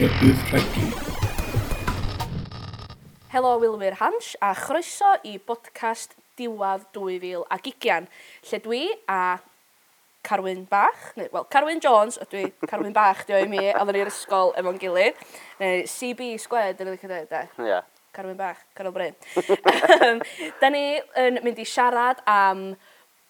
Llywdydd 0.00 0.38
Rhegi. 0.48 0.86
Helo 3.28 3.50
Wilwyr 3.60 3.98
Hans 3.98 4.30
a 4.40 4.54
chroeso 4.56 5.10
i 5.28 5.34
bodcast 5.44 6.14
diwadd 6.40 6.86
2020 6.96 8.06
lle 8.48 8.60
dwi 8.64 8.78
a 9.12 9.18
Carwyn 10.24 10.62
Bach, 10.70 11.10
neu, 11.20 11.28
wel, 11.34 11.44
Carwyn 11.52 11.84
Jones, 11.84 12.16
ydw 12.24 12.40
i, 12.40 12.46
Carwyn 12.64 12.96
Bach, 12.96 13.26
di 13.26 13.34
diwy 13.34 13.50
mi, 13.52 13.60
a 13.68 13.82
ddyn 13.84 13.98
ni'r 13.98 14.08
ysgol 14.08 14.54
efo'n 14.56 14.80
gilydd, 14.80 15.20
neu 15.60 15.82
CB 15.92 16.30
squared, 16.40 16.80
dyn 16.80 16.88
ni'n 16.88 17.02
cyda, 17.02 17.20
da. 17.28 17.42
Ie. 17.60 17.68
Yeah. 17.68 17.84
Carwyn 18.16 18.40
Bach, 18.40 18.64
Carol 18.72 18.96
Bryn. 18.96 19.20
da 20.62 20.72
ni 20.72 20.86
yn 21.26 21.42
mynd 21.44 21.60
i 21.60 21.68
siarad 21.68 22.24
am 22.24 22.70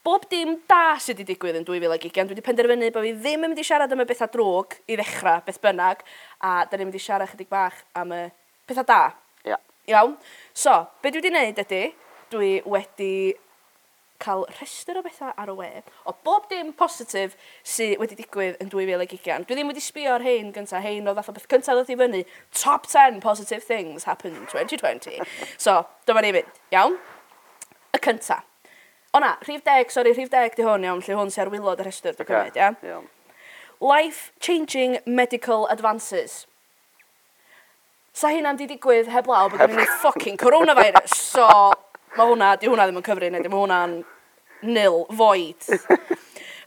bob 0.05 0.25
dim 0.33 0.55
da 0.69 0.97
sydd 1.03 1.19
wedi 1.21 1.35
digwydd 1.35 1.59
yn 1.59 1.67
2020. 1.69 2.25
Dwi 2.25 2.35
wedi 2.35 2.45
penderfynu 2.45 2.89
bod 2.95 3.05
fi 3.05 3.13
ddim 3.19 3.45
yn 3.45 3.53
mynd 3.53 3.61
i 3.61 3.67
siarad 3.67 3.93
am 3.93 4.01
y 4.01 4.07
bethau 4.09 4.31
drwg 4.33 4.79
i 4.89 4.97
ddechrau, 4.97 5.43
beth 5.45 5.61
bynnag, 5.61 6.05
a 6.41 6.65
da 6.65 6.79
ni'n 6.79 6.89
mynd 6.89 6.99
i 6.99 7.03
siarad 7.03 7.31
chydig 7.33 7.51
bach 7.53 7.83
am 7.99 8.15
y 8.17 8.25
pethau 8.69 8.87
da. 8.87 9.03
Ia. 9.45 9.55
Yeah. 9.55 9.63
Iawn. 9.91 10.17
So, 10.55 10.87
be 11.03 11.13
dwi 11.13 11.23
wedi 11.23 11.33
wneud 11.35 11.63
ydy, 11.65 11.85
dwi 12.33 12.51
wedi 12.69 13.13
cael 14.21 14.45
rhestr 14.59 14.99
o 15.01 15.03
bethau 15.05 15.33
ar 15.41 15.51
y 15.51 15.55
we, 15.57 15.69
o 16.05 16.13
bob 16.27 16.49
dim 16.51 16.75
positif 16.77 17.37
sydd 17.65 17.97
wedi 18.03 18.19
digwydd 18.19 18.59
yn 18.61 18.71
2020. 18.73 19.47
Dwi 19.49 19.57
ddim 19.57 19.73
wedi 19.73 19.85
sbio 19.85 20.17
ar 20.17 20.25
hyn 20.25 20.53
gyntaf, 20.57 20.85
hyn 20.85 21.09
o 21.09 21.15
fath 21.17 21.33
o 21.33 21.37
beth 21.37 21.49
cyntaf 21.51 21.79
ddod 21.79 21.93
i 21.95 21.99
fyny. 22.03 22.23
Top 22.63 22.89
10 22.91 23.23
positive 23.25 23.65
things 23.65 24.05
happened 24.05 24.37
in 24.37 24.47
2020. 24.53 25.25
so, 25.57 25.81
dyma 26.09 26.25
ni 26.25 26.35
fynd, 26.37 26.61
Iawn? 26.75 26.99
Y 27.97 28.03
cyntaf. 28.05 28.45
O 29.11 29.19
na, 29.19 29.33
rhif 29.43 29.65
deg, 29.67 29.89
sori, 29.91 30.13
rhif 30.15 30.31
deg 30.31 30.55
di 30.55 30.63
hwn 30.63 30.85
iawn, 30.87 31.01
lle 31.03 31.17
hwn 31.19 31.33
sy'n 31.35 31.49
ar 31.49 31.51
wylod 31.51 31.81
y 31.83 31.89
rhestr, 31.89 32.15
dwi'n 32.15 32.29
cymryd, 32.29 32.61
ia? 32.61 32.69
Iawn 32.87 33.09
life-changing 33.81 34.99
medical 35.07 35.67
advances. 35.69 36.47
Sa 38.13 38.29
hynna'n 38.29 38.59
di 38.59 38.67
digwydd 38.69 39.09
heb 39.09 39.29
law 39.31 39.49
bod 39.49 39.63
gen 39.63 39.79
ni 39.79 39.87
ffocin 39.99 40.37
coronavirus, 40.37 41.15
so 41.15 41.47
mae 42.17 42.27
hwnna, 42.27 42.57
di 42.61 42.69
hwnna 42.69 42.89
ddim 42.89 43.01
yn 43.01 43.07
cyfri, 43.07 43.31
neu 43.33 43.45
di 43.45 43.53
hwnna'n 43.53 44.01
nil, 44.63 45.07
void. 45.11 45.71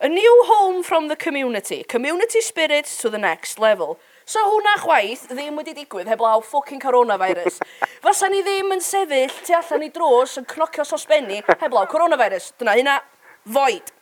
A 0.03 0.09
new 0.09 0.43
home 0.47 0.83
from 0.83 1.07
the 1.07 1.15
community. 1.15 1.83
Community 1.83 2.41
spirit 2.41 2.85
to 2.99 3.09
the 3.09 3.17
next 3.17 3.59
level. 3.59 3.99
So 4.25 4.39
hwnna 4.39 4.73
chwaith 4.81 5.27
ddim 5.29 5.59
wedi 5.59 5.75
digwydd 5.77 6.09
heb 6.11 6.23
law 6.23 6.41
ffocin 6.41 6.81
coronavirus. 6.81 7.59
Fysa 8.03 8.29
ni 8.31 8.41
ddim 8.43 8.73
yn 8.75 8.83
sefyll 8.83 9.35
tu 9.43 9.55
allan 9.55 9.85
i 9.85 9.91
drws 9.93 10.37
yn 10.41 10.47
cnocio 10.49 10.87
sosbenni 10.87 11.41
heb 11.47 11.75
law 11.75 11.85
coronavirus. 11.91 12.53
Dyna 12.59 12.77
hynna, 12.79 12.97
void. 13.45 13.93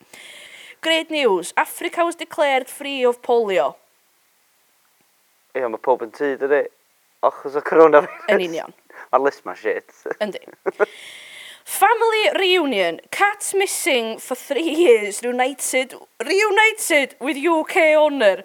Great 0.82 1.12
news, 1.12 1.54
Africa 1.56 2.04
was 2.04 2.16
declared 2.16 2.68
free 2.68 3.06
of 3.06 3.22
polio. 3.22 3.76
Ie, 5.54 5.68
mae 5.70 5.78
pob 5.78 6.02
yn 6.02 6.14
tyd 6.16 6.42
ydy, 6.48 6.64
achos 7.22 7.58
o 7.60 7.62
coronavirus. 7.62 8.23
Yn 8.34 8.42
union. 8.48 8.73
list 9.26 9.46
mae 9.46 9.60
shit. 9.60 9.94
Yndi. 10.23 10.42
Family 11.70 12.23
reunion. 12.40 12.98
Cat 13.12 13.54
missing 13.54 14.18
for 14.18 14.34
three 14.34 14.73
years 14.73 15.22
reunited, 15.22 15.94
reunited 16.26 17.14
with 17.20 17.38
UK 17.38 17.94
owner. 18.02 18.44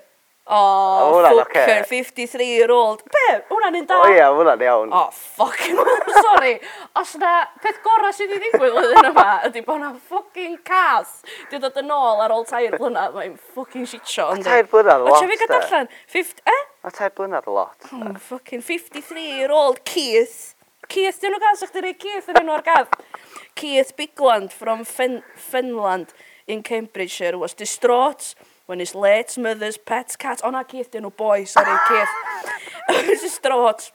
Oh, 0.49 1.25
o, 1.27 1.45
fucking 1.45 1.85
53 1.85 2.47
year 2.47 2.71
old. 2.71 3.03
Be, 3.03 3.43
Hwna'n 3.51 3.81
un 3.81 3.87
da? 3.89 3.97
O 3.99 4.11
ia, 4.15 4.29
hwnna'n 4.31 4.61
iawn. 4.63 4.93
Oh, 4.95 5.09
fucking, 5.11 5.75
sorry. 6.27 6.53
Os 6.95 7.17
na 7.19 7.33
peth 7.65 7.81
gorau 7.83 8.13
sydd 8.15 8.31
wedi 8.31 8.53
ddigwydd 8.53 8.77
flwyddyn 8.77 9.09
yma, 9.11 9.27
ydy 9.49 9.65
bod 9.67 9.83
na 9.83 9.91
fucking 10.13 10.61
cas. 10.69 11.17
Di 11.51 11.59
dod 11.59 11.83
yn 11.83 11.91
ôl 11.91 12.23
ar 12.23 12.37
ôl 12.37 12.47
tair 12.47 12.79
blynedd, 12.79 13.19
mae'n 13.19 13.35
fucking 13.57 13.91
shit 13.91 14.07
show. 14.07 14.31
E? 14.31 14.39
A 14.39 14.47
tair 14.47 14.71
blynedd 14.71 15.03
lot, 15.09 15.19
O, 15.19 15.27
fi 15.27 15.43
gada 15.43 15.59
allan, 15.65 15.91
50, 16.15 16.47
eh? 16.55 16.63
A 16.87 16.95
tair 16.95 17.15
blynedd 17.19 17.51
lot. 17.51 17.91
Oh, 17.91 18.15
fucking 18.31 18.63
53 18.63 19.29
year 19.41 19.51
old 19.51 19.83
Keith. 19.83 20.55
Keith, 20.87 21.19
dyn 21.19 21.35
nhw 21.35 21.43
gael, 21.43 21.59
sa'ch 21.59 21.75
dyrau 21.75 21.99
Keith 21.99 22.31
yn 22.31 22.45
enw 22.45 22.61
ar 22.61 22.63
gath. 22.63 22.95
Keith 23.59 23.97
Bigland 23.99 24.55
from 24.55 24.87
Fen 24.87 25.25
in 26.47 26.63
Cambridgeshire 26.63 27.37
was 27.37 27.53
distraught 27.53 28.37
when 28.67 28.81
his 28.81 28.95
late 28.95 29.39
mother's 29.39 29.77
pet 29.77 30.15
cat... 30.19 30.41
Oh, 30.45 30.51
na, 30.51 30.63
Keith, 30.63 30.91
dyn 30.91 31.07
nhw 31.07 31.17
boi, 31.17 31.45
sorry, 31.45 31.79
Keith. 31.89 32.15
Mrs. 33.09 33.39
Straught, 33.39 33.93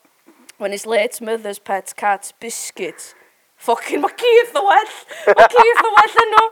when 0.57 0.71
his 0.71 0.85
late 0.85 1.21
mother's 1.21 1.59
pet 1.59 1.93
cat, 1.95 2.33
Biscuit. 2.39 3.13
Fucking, 3.57 4.01
mae 4.01 4.15
Keith 4.17 4.55
y 4.55 4.61
well! 4.65 4.93
Mae 5.27 5.49
Keith 5.55 5.83
y 5.83 5.95
well 5.97 6.21
yn 6.23 6.35
nhw! 6.35 6.45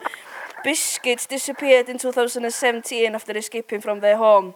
Biscuit 0.64 1.26
disappeared 1.30 1.88
in 1.88 1.98
2017 1.98 3.16
after 3.16 3.38
escaping 3.38 3.82
from 3.82 4.02
their 4.02 4.18
home. 4.18 4.54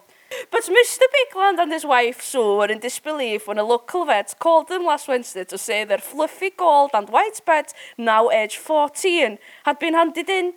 But 0.50 0.64
Mr. 0.64 1.04
Bigland 1.14 1.58
and 1.58 1.72
his 1.72 1.84
wife 1.84 2.20
Sue 2.20 2.56
were 2.56 2.66
in 2.66 2.80
disbelief 2.80 3.46
when 3.46 3.58
a 3.58 3.64
local 3.64 4.04
vet 4.04 4.34
called 4.38 4.68
them 4.68 4.84
last 4.84 5.08
Wednesday 5.08 5.44
to 5.44 5.56
say 5.56 5.84
their 5.84 5.98
fluffy 5.98 6.50
gold 6.50 6.90
and 6.92 7.08
white 7.08 7.40
pet, 7.46 7.72
now 7.96 8.30
aged 8.30 8.56
14, 8.56 9.38
had 9.64 9.78
been 9.78 9.94
handed 9.94 10.28
in 10.28 10.54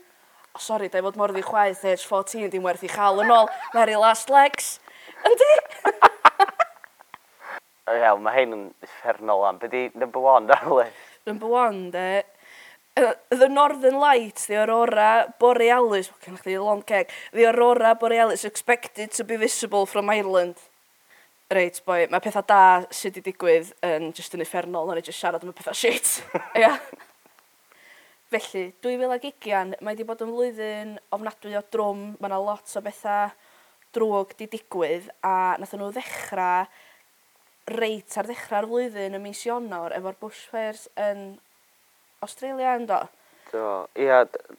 oh, 0.57 0.63
sorry, 0.63 0.89
da 0.89 0.97
i 0.97 1.05
fod 1.05 1.17
morddi 1.19 1.43
chwaith 1.45 1.83
age 1.85 2.05
14, 2.09 2.49
dim 2.49 2.65
werth 2.65 2.85
i 2.85 2.89
chael 2.89 3.21
yn 3.21 3.33
ôl, 3.33 3.49
very 3.75 3.97
Last 3.99 4.31
Legs. 4.33 4.77
Yndi? 5.27 5.51
Iawn, 7.97 8.23
mae 8.25 8.35
hyn 8.35 8.55
yn 8.55 8.63
uffernol 8.83 9.45
am. 9.47 9.59
Be 9.61 9.69
di 9.71 9.83
number 9.93 10.23
one 10.23 10.49
ar 10.55 10.81
y 10.81 10.87
Number 11.27 11.51
one, 11.51 11.91
de. 11.91 12.23
Uh, 12.97 13.13
the 13.29 13.47
Northern 13.47 13.99
Lights, 13.99 14.47
the 14.47 14.57
Aurora 14.63 15.33
Borealis, 15.39 16.09
okay, 16.15 16.33
the 16.43 16.57
long 16.57 16.81
keg, 16.81 17.11
the 17.31 17.45
Aurora 17.45 17.93
Borealis 17.93 18.43
expected 18.43 19.11
to 19.11 19.23
be 19.23 19.35
visible 19.35 19.85
from 19.85 20.09
Ireland. 20.09 20.55
Reit, 21.51 21.79
boi, 21.85 22.07
mae 22.11 22.23
pethau 22.23 22.43
da 22.47 22.61
sydd 22.91 23.19
wedi 23.19 23.29
digwydd 23.29 23.69
yn 23.85 24.09
just 24.15 24.33
yn 24.35 24.43
effernol, 24.43 24.89
ond 24.89 24.99
i 24.99 25.05
just 25.05 25.21
siarad 25.21 25.45
am 25.45 25.53
y 25.53 25.55
pethau 25.55 25.77
shit. 25.77 26.17
Ia. 26.57 26.63
yeah. 26.63 26.79
Felly 28.27 28.63
dwy 28.83 28.97
fil 28.99 29.13
ag 29.15 29.25
ugian 29.29 29.75
mae 29.79 29.93
wedi 29.93 30.05
bod 30.07 30.23
yn 30.25 30.33
flwyddyn 30.33 30.95
ofnadwy 31.15 31.55
o 31.55 31.63
drwm. 31.71 32.01
Mae 32.19 32.27
yna 32.29 32.39
lot 32.43 32.73
o 32.75 32.83
bethau 32.83 33.31
drwg 33.95 34.33
'di 34.35 34.49
digwydd 34.51 35.07
a 35.25 35.55
nath 35.61 35.75
nhw 35.77 35.89
ddechrau 35.95 36.67
reit 37.77 38.17
ar 38.19 38.27
ddechrau'r 38.27 38.67
flwyddyn 38.67 39.15
y 39.17 39.21
mis 39.23 39.45
Ionawr 39.47 39.95
efo'r 39.97 40.19
bushfires 40.21 40.87
yn 41.07 41.23
Australia 42.25 42.75
yn 42.79 42.87
Do. 42.89 42.99
Do, 43.51 43.63
ia 43.95 44.25
d- 44.27 44.57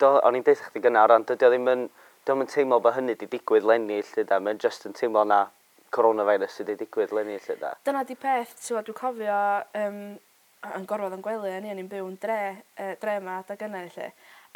do 0.00 0.12
o'n 0.20 0.36
i'n 0.36 0.44
deutha 0.44 0.68
chdi 0.68 0.82
gynnar 0.84 1.12
ond 1.14 1.28
dydi 1.28 1.46
o 1.48 1.50
ddim 1.52 1.68
yn 1.72 1.86
dio'm 2.28 2.44
yn 2.44 2.50
teimlo 2.52 2.80
bod 2.84 2.96
hynny 2.98 3.16
'di 3.16 3.28
digwydd 3.32 3.64
lenni 3.68 4.00
lle 4.04 4.24
da, 4.28 4.40
mae'n 4.40 4.60
just 4.60 4.84
yn 4.88 4.96
teimlo 4.96 5.24
na 5.24 5.46
coronavirus 5.96 6.60
sy 6.60 6.66
'di 6.68 6.76
digwydd 6.84 7.14
lenni 7.16 7.38
lle 7.46 7.56
da. 7.60 7.72
Dyna 7.84 8.04
'di 8.04 8.16
peth 8.20 8.56
ti'n 8.60 8.84
dwi'n 8.84 8.98
cofio 9.00 9.38
um, 9.84 10.02
yn 10.76 10.86
gorfod 10.88 11.16
yn 11.16 11.24
gwely 11.24 11.54
yn 11.56 11.68
i'n 11.72 11.88
byw 11.88 12.08
yn 12.10 12.18
dre 12.20 12.40
yy 12.52 12.96
dre 13.00 13.16
yma 13.20 13.38
adag 13.40 13.64
yna 13.68 13.86
lle. 13.94 14.10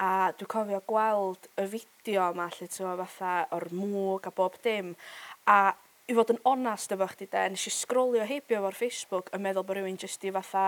a 0.04 0.32
dwi'n 0.34 0.50
cofio 0.50 0.80
gweld 0.90 1.46
y 1.62 1.64
fideo 1.70 2.30
yma, 2.34 2.48
lle 2.50 2.66
ti'n 2.66 2.96
fatha 3.00 3.34
o'r 3.54 3.68
mwg 3.70 4.26
a 4.26 4.32
bob 4.34 4.56
dim 4.64 4.94
a 5.46 5.58
i 6.04 6.12
fod 6.12 6.34
yn 6.34 6.40
onast 6.44 6.92
efo 6.92 7.06
chdi 7.08 7.26
de, 7.32 7.42
nes 7.54 7.62
i 7.64 7.70
sgrolio 7.72 8.24
heibio 8.28 8.58
efo'r 8.58 8.76
Facebook 8.76 9.30
yn 9.32 9.40
meddwl 9.44 9.64
bod 9.64 9.78
rhywun 9.78 9.96
jyst 10.00 10.26
i 10.28 10.32
fatha 10.34 10.66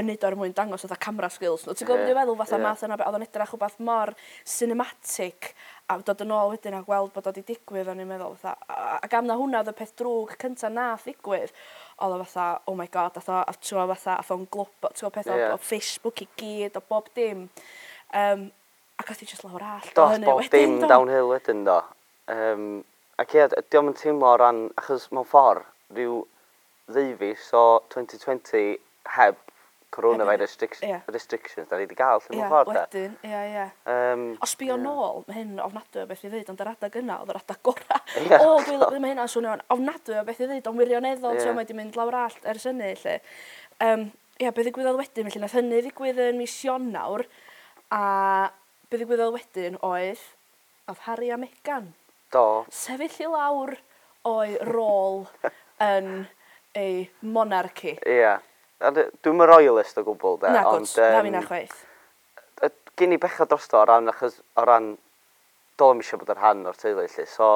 yn 0.00 0.06
nid 0.08 0.22
o'r 0.24 0.32
er 0.32 0.40
mwyn 0.40 0.54
dangos 0.56 0.86
fatha 0.86 0.96
camera 1.04 1.28
skills. 1.32 1.66
No, 1.66 1.74
ti'n 1.76 1.88
gwybod 1.88 2.08
yeah. 2.08 2.16
meddwl 2.16 2.38
fatha 2.38 2.56
yeah. 2.56 2.64
math 2.64 2.84
yna, 2.86 2.96
oedd 2.96 3.18
o'n 3.18 3.26
edrych 3.26 3.52
wbeth 3.58 3.76
mor 3.84 4.14
cinematic 4.48 5.50
a 5.92 5.98
dod 6.06 6.24
yn 6.24 6.32
ôl 6.32 6.54
wedyn 6.54 6.78
a 6.78 6.80
gweld 6.86 7.12
bod 7.12 7.28
o 7.28 7.34
wedi 7.34 7.44
digwydd 7.50 7.90
o'n 7.92 8.00
i'n 8.00 8.08
meddwl 8.08 8.38
fatha. 8.40 8.56
A 8.96 9.10
gam 9.12 9.28
na 9.28 9.36
hwnna 9.36 9.60
oedd 9.60 9.72
y 9.74 9.76
peth 9.82 9.92
drwg 10.00 10.32
cynta 10.40 10.72
nath 10.72 11.04
ddigwydd, 11.04 11.52
oedd 12.00 12.16
o 12.16 12.20
fatha, 12.22 12.46
oh 12.70 12.78
my 12.78 12.88
god, 12.88 13.18
oedd 13.20 13.28
o, 13.28 13.40
a 13.42 13.56
ti'n 13.58 13.76
gwybod 13.76 13.92
fatha, 13.98 14.16
oedd 14.22 14.32
o'n 14.38 14.46
glwb, 14.56 14.78
ti'n 14.86 15.02
gwybod 15.02 15.16
peth 15.18 15.32
yeah. 15.34 15.50
o, 15.50 15.58
o 15.58 15.64
Facebook 15.66 16.24
i 16.24 16.28
gyd, 16.40 16.80
o 16.80 16.84
bob 16.88 17.12
dim. 17.18 17.50
Um, 18.16 18.48
ac 18.96 19.12
oedd 19.12 19.26
i 19.26 19.28
jyst 19.28 19.44
lawr 19.44 19.66
all. 19.74 19.92
Do, 19.92 20.08
bob 20.24 20.46
dim 20.54 20.78
downhill 20.86 21.34
wedyn 21.34 21.66
do. 21.68 21.82
Um, 22.30 22.70
Ac 23.20 23.34
ie, 23.36 23.46
diolch 23.68 23.90
yn 23.90 23.96
teimlo 23.98 24.32
o 24.32 24.36
ran, 24.40 24.60
achos 24.80 25.10
mewn 25.12 25.28
ffordd, 25.28 25.66
rhyw 25.92 26.22
ddeifis 26.90 27.50
o 27.56 27.64
2020 27.92 28.78
heb 29.16 29.40
coronavirus 29.90 30.40
restric 30.40 30.76
yeah. 30.82 31.02
restrictions 31.06 31.68
da 31.68 31.76
ni 31.76 31.84
wedi 31.84 31.98
gael 31.98 32.22
lle 32.22 32.38
yeah, 32.38 32.48
ffordd 32.48 32.70
da. 32.72 32.84
Wedyn, 32.86 33.16
ie, 33.26 33.30
yeah, 33.32 33.44
ie. 33.44 33.52
Yeah. 33.58 34.14
Um, 34.14 34.24
Os 34.46 34.54
bio 34.56 34.76
yeah. 34.76 34.84
nôl, 34.86 35.20
mae 35.26 35.40
hyn 35.40 35.60
ofnadwy 35.60 36.04
o 36.04 36.06
beth 36.08 36.24
i 36.24 36.30
ddweud, 36.30 36.52
ond 36.54 36.64
yr 36.64 36.72
adag 36.72 36.98
yna 37.02 37.18
oedd 37.20 37.34
yr 37.34 37.40
adag 37.42 37.62
gora. 37.66 38.00
Yeah. 38.30 38.46
o, 38.46 38.56
dwi, 38.64 39.02
mae 39.02 39.12
hynna'n 39.12 39.30
swnio'n 39.30 39.66
ofnadwy 39.74 40.18
o 40.20 40.24
beth 40.26 40.40
i 40.40 40.46
ddweud, 40.46 40.72
ond 40.72 40.82
wirioneddol, 40.82 41.36
yeah. 41.36 41.52
mae 41.52 41.64
wedi 41.64 41.76
mynd 41.78 42.00
lawr 42.00 42.18
all 42.22 42.40
ers 42.54 42.66
hynny, 42.70 42.94
lle. 43.04 43.16
Um, 43.84 44.08
ie, 44.38 44.46
yeah, 44.46 44.54
be 44.56 44.64
ddigwyddodd 44.64 44.98
wedyn, 45.02 45.28
felly 45.28 45.44
nath 45.44 45.58
hynny 45.58 45.84
ddigwydd 45.84 46.24
yn 46.30 46.40
mis 46.40 46.56
Ionawr, 46.64 47.26
a 47.92 48.04
be 48.88 49.00
ddigwyddodd 49.00 49.36
wedyn 49.36 49.80
oedd, 49.84 50.22
oedd 50.88 51.08
Harry 51.08 51.34
a 51.34 51.40
Megan 51.40 51.92
Do. 52.30 52.64
Sefyll 52.70 53.24
i 53.24 53.28
lawr 53.30 53.74
o'i 54.28 54.54
rôl 54.68 55.24
yn 55.82 56.10
ei 56.78 57.08
monarchy. 57.26 57.96
Ia. 58.06 58.36
Dwi'n 58.80 59.36
mynd 59.36 59.50
royalist 59.50 59.98
o 59.98 60.04
gwbl, 60.06 60.38
de. 60.44 60.52
Na, 60.54 60.62
gwrs, 60.68 60.94
um, 61.00 61.16
na 61.16 61.22
fi 61.26 61.32
na 61.34 61.42
chwaith. 61.44 61.80
Gyn 63.00 63.16
i 63.16 63.18
bechod 63.20 63.50
drosto 63.50 63.80
o 63.80 63.84
ran, 63.88 64.08
achos 64.12 64.38
o 64.60 64.64
ran, 64.68 64.92
dolam 65.80 66.02
eisiau 66.04 66.20
bod 66.20 66.32
yn 66.34 66.38
rhan 66.38 66.66
o'r 66.68 66.78
teulu, 66.78 67.06
lly, 67.08 67.26
so... 67.28 67.52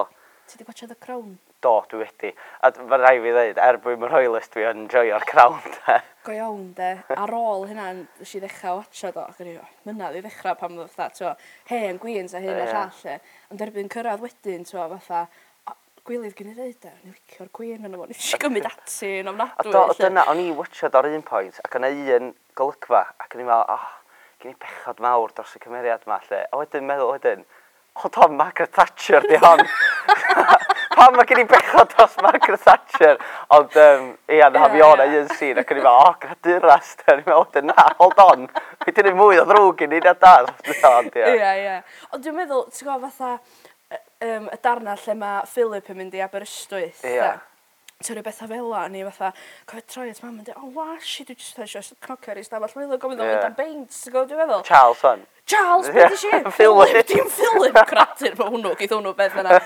Ti 0.48 0.56
wedi 0.56 0.66
gwachio 0.66 0.88
The 0.88 0.96
Crown? 1.00 1.36
Do, 1.64 1.74
dwi 1.90 2.02
wedi. 2.02 2.32
A 2.64 2.72
mae 2.80 3.00
rai 3.00 3.18
fi 3.20 3.30
ddweud, 3.30 3.60
er 3.60 3.78
bod 3.84 4.00
yn 4.00 4.08
royalist, 4.10 4.52
dwi 4.56 4.66
yn 4.70 4.88
joio'r 4.92 5.26
Crown, 5.28 5.60
de 5.78 6.00
go 6.24 6.34
iawn 6.34 6.68
de. 6.76 6.90
Ar 7.14 7.34
ôl 7.36 7.66
hynna, 7.70 7.90
nes 8.20 8.34
i 8.34 8.42
ddechrau 8.42 8.80
watcha 8.80 9.12
do, 9.14 9.24
ac 9.24 9.40
o'n 9.44 9.50
i, 9.52 9.56
myna 9.86 10.10
i 10.16 10.22
ddechrau 10.24 10.56
pam 10.60 10.76
fatha, 10.82 11.08
twa, 11.18 11.32
hen 11.70 12.00
gwyns 12.02 12.34
a 12.34 12.42
hyn 12.42 12.60
a 12.60 12.68
llall 12.70 13.02
e. 13.12 13.18
Ond 13.52 13.64
erbyn 13.66 13.90
cyrraedd 13.92 14.24
wedyn, 14.24 14.64
twa, 14.68 14.86
fatha, 14.96 15.26
gwylydd 16.04 16.34
gen 16.36 16.50
i 16.50 16.54
ddeud 16.56 16.84
e, 16.84 16.90
ni 17.04 17.12
licio'r 17.14 17.50
gwyn 17.56 17.86
yn 17.88 17.94
fo, 17.96 18.06
ni 18.08 18.16
eisiau 18.16 18.40
gymryd 18.42 18.66
ati 18.68 19.12
yn 19.22 19.30
ofnadwy. 19.30 19.70
A 19.70 19.72
do, 19.72 19.84
dyna, 20.00 20.24
o'n 20.28 20.42
i 20.42 20.50
watchad 20.56 20.98
o'r 21.00 21.08
un 21.08 21.24
pwynt, 21.24 21.60
ac 21.64 21.78
yna 21.78 21.88
un 22.18 22.32
golygfa, 22.60 23.00
ac 23.24 23.36
o'n 23.36 23.44
i'n 23.44 23.48
meddwl, 23.48 23.72
oh, 23.72 23.86
gen 24.42 24.52
i 24.52 24.58
bechod 24.60 25.00
mawr 25.04 25.32
dros 25.32 25.56
y 25.56 25.62
cymeriad 25.64 26.04
yma, 26.04 26.20
lle. 26.28 26.42
A 26.44 26.60
wedyn 26.60 26.84
meddwl 26.90 27.14
wedyn, 27.14 27.46
o, 27.96 28.10
Tom, 28.12 28.36
Margaret 28.36 28.76
Thatcher 28.76 29.24
di 29.24 29.40
hon. 29.40 29.64
pam 31.04 31.16
mae 31.18 31.26
gen 31.28 31.42
i 31.42 31.44
bechod 31.48 31.90
dros 31.92 32.16
Margaret 32.24 32.62
Thatcher. 32.64 33.18
Ond, 33.56 33.76
um, 33.82 34.06
ia, 34.32 34.48
na 34.52 34.68
fi 34.72 34.82
o'na 34.84 35.06
un 35.20 35.28
sy'n, 35.36 35.60
ac 35.60 35.72
o'n 35.72 35.80
i'n 35.80 35.84
meddwl, 35.84 36.08
o, 36.08 36.14
gradur 36.22 36.64
rast. 36.64 37.04
O'n 37.08 37.20
i'n 37.20 37.28
meddwl, 37.28 37.66
na, 37.68 37.86
hold 38.00 38.22
on. 38.24 38.46
Fi 38.84 38.94
dyn 38.96 39.10
ni'n 39.10 39.18
mwy 39.18 39.40
o 39.42 39.46
ddrwg 39.48 39.84
i 39.84 39.90
ni, 39.92 40.00
na 40.04 40.14
e 40.14 40.20
da. 40.24 40.34
Ia, 41.34 41.54
ie. 41.60 41.78
Ond 42.10 42.24
dwi'n 42.24 42.38
meddwl, 42.40 42.68
ti'n 42.72 42.88
gwybod, 42.88 43.16
fatha, 43.18 43.34
um, 44.30 44.48
y 44.48 44.60
darna 44.64 44.96
lle 45.04 45.18
mae 45.20 45.48
Philip 45.50 45.90
yn 45.92 46.00
mynd 46.00 46.16
i 46.16 46.24
Aberystwyth. 46.24 47.04
Ia. 47.04 47.18
Yeah 47.18 47.42
ti'n 48.04 48.18
rhoi 48.18 48.24
bethau 48.26 48.50
fel 48.50 48.70
la, 48.70 48.86
ni 48.92 49.04
fatha, 49.08 49.30
cofio 49.70 49.86
troi 49.90 50.08
at 50.12 50.20
mam 50.24 50.40
yn 50.40 50.48
dweud, 50.48 50.58
o 50.60 50.66
oh, 50.68 50.72
washi, 50.78 51.24
dwi 51.28 51.36
jyst 51.38 51.60
eisiau 51.60 51.80
just 51.80 51.96
cnocio 52.04 52.34
ar 52.34 52.40
ei 52.40 52.46
stafell 52.46 52.76
meddwl, 52.80 53.00
gofyn 53.00 53.22
yeah. 53.22 53.30
o'n 53.30 53.38
mynd 53.38 53.48
am 53.48 53.56
beint, 53.58 53.94
ti'n 53.94 54.14
gwybod 54.14 54.32
dwi'n 54.32 54.42
meddwl? 54.44 54.66
Charles, 54.68 55.04
hon. 55.04 55.24
Charles, 55.46 55.90
beth 55.92 56.24
i 56.24 56.40
Philip, 56.56 57.06
dim 57.08 57.28
Philip, 57.28 57.78
cratur, 57.88 58.36
fo 58.38 58.48
hwnnw, 58.48 58.72
geith 58.80 58.94
hwnnw 58.96 59.12
beth 59.18 59.36
yna. 59.42 59.58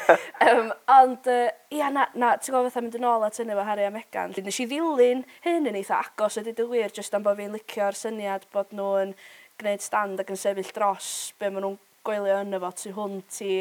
Um, 0.43 0.73
ond, 0.99 1.29
uh, 1.31 1.45
ia, 1.75 1.91
na, 1.95 2.09
na 2.19 2.33
ti'n 2.39 2.55
gwybod 2.55 2.73
fatha 2.73 2.83
mynd 2.83 2.99
yn 2.99 3.07
ôl 3.07 3.27
at 3.29 3.39
hynny 3.39 3.55
fo 3.55 3.67
Harry 3.69 3.87
a 3.87 3.93
Meghan. 3.95 4.35
Nes 4.35 4.59
i 4.59 4.67
ddilyn 4.67 5.23
hyn 5.47 5.71
yn 5.71 5.79
eitha 5.79 6.01
agos 6.03 6.41
ydy 6.43 6.57
dy 6.59 6.67
wir, 6.73 6.91
jyst 6.95 7.15
am 7.15 7.27
bod 7.27 7.39
fi'n 7.39 7.55
licio'r 7.55 7.99
syniad 7.99 8.49
bod 8.55 8.75
nhw'n 8.75 9.15
gwneud 9.63 9.87
stand 9.87 10.23
ac 10.23 10.35
yn 10.35 10.43
sefyll 10.43 10.75
dros 10.75 11.13
be 11.39 11.53
maen 11.53 11.69
nhw'n 11.69 11.79
gwylio 12.07 12.43
yna 12.43 12.63
fo 12.65 12.75
tu 12.83 12.95
hwnt 12.99 13.41
i 13.47 13.55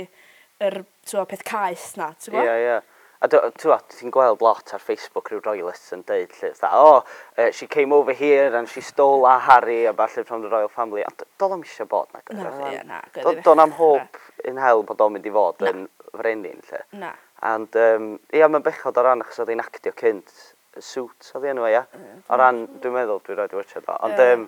yr 0.66 0.82
er, 0.82 1.26
peth 1.30 1.46
caeth 1.46 1.92
na, 2.02 2.16
ti'n 2.18 2.34
gwybod? 2.34 2.46
Ie, 2.46 2.50
yeah, 2.50 2.62
ie. 2.62 2.70
Yeah. 2.72 2.94
A 3.19 3.28
ti'n 3.30 4.12
gweld 4.14 4.44
lot 4.46 4.74
ar 4.75 4.84
Facebook 4.84 5.31
rhyw 5.31 5.42
royalists 5.42 5.94
yn 5.96 6.04
deud 6.06 6.34
lle, 6.38 6.52
dda, 6.54 6.69
oh, 6.78 7.00
uh, 7.38 7.50
she 7.52 7.66
came 7.66 7.96
over 7.96 8.14
here 8.14 8.52
and 8.56 8.69
she 8.69 8.81
stole 8.81 9.25
a 9.25 9.40
Harry 9.40 9.86
a 9.86 9.94
falle 9.94 10.24
from 10.24 10.44
the 10.44 10.50
royal 10.50 10.69
family. 10.69 11.02
A 11.02 11.10
e? 11.10 11.25
do'n 11.42 11.56
am 11.58 11.64
eisiau 11.66 11.90
bod 11.90 12.14
na. 12.14 12.22
Na, 12.38 12.84
na. 12.86 13.02
Do'n 13.42 13.64
am 13.64 13.74
hob 13.80 14.22
yn 14.46 14.62
hel 14.62 14.86
bod 14.86 15.02
o'n 15.02 15.16
mynd 15.16 15.25
i 15.25 15.34
fod 15.34 15.66
yn 15.72 15.88
frenin 16.14 16.62
lle. 16.69 16.84
Na. 17.02 17.16
And, 17.48 17.74
um, 17.81 18.14
ia, 18.34 18.50
mae'n 18.50 18.66
bechod 18.66 18.98
o 18.98 19.06
ran 19.06 19.25
achos 19.25 19.42
oedd 19.42 19.54
hi'n 19.54 19.66
actio 19.66 19.94
cynt. 19.98 20.38
Suits 20.78 21.34
oedd 21.34 21.48
hi 21.48 21.56
enw, 21.56 21.66
ia. 21.72 21.84
O 22.30 22.38
ran, 22.38 22.64
dwi'n 22.84 23.00
meddwl, 23.00 23.22
dwi'n 23.25 23.42
rhaid 23.42 23.58
i 23.58 23.60
watcha 23.60 23.81
do. 23.81 23.98
Ond, 24.06 24.22
um, 24.28 24.48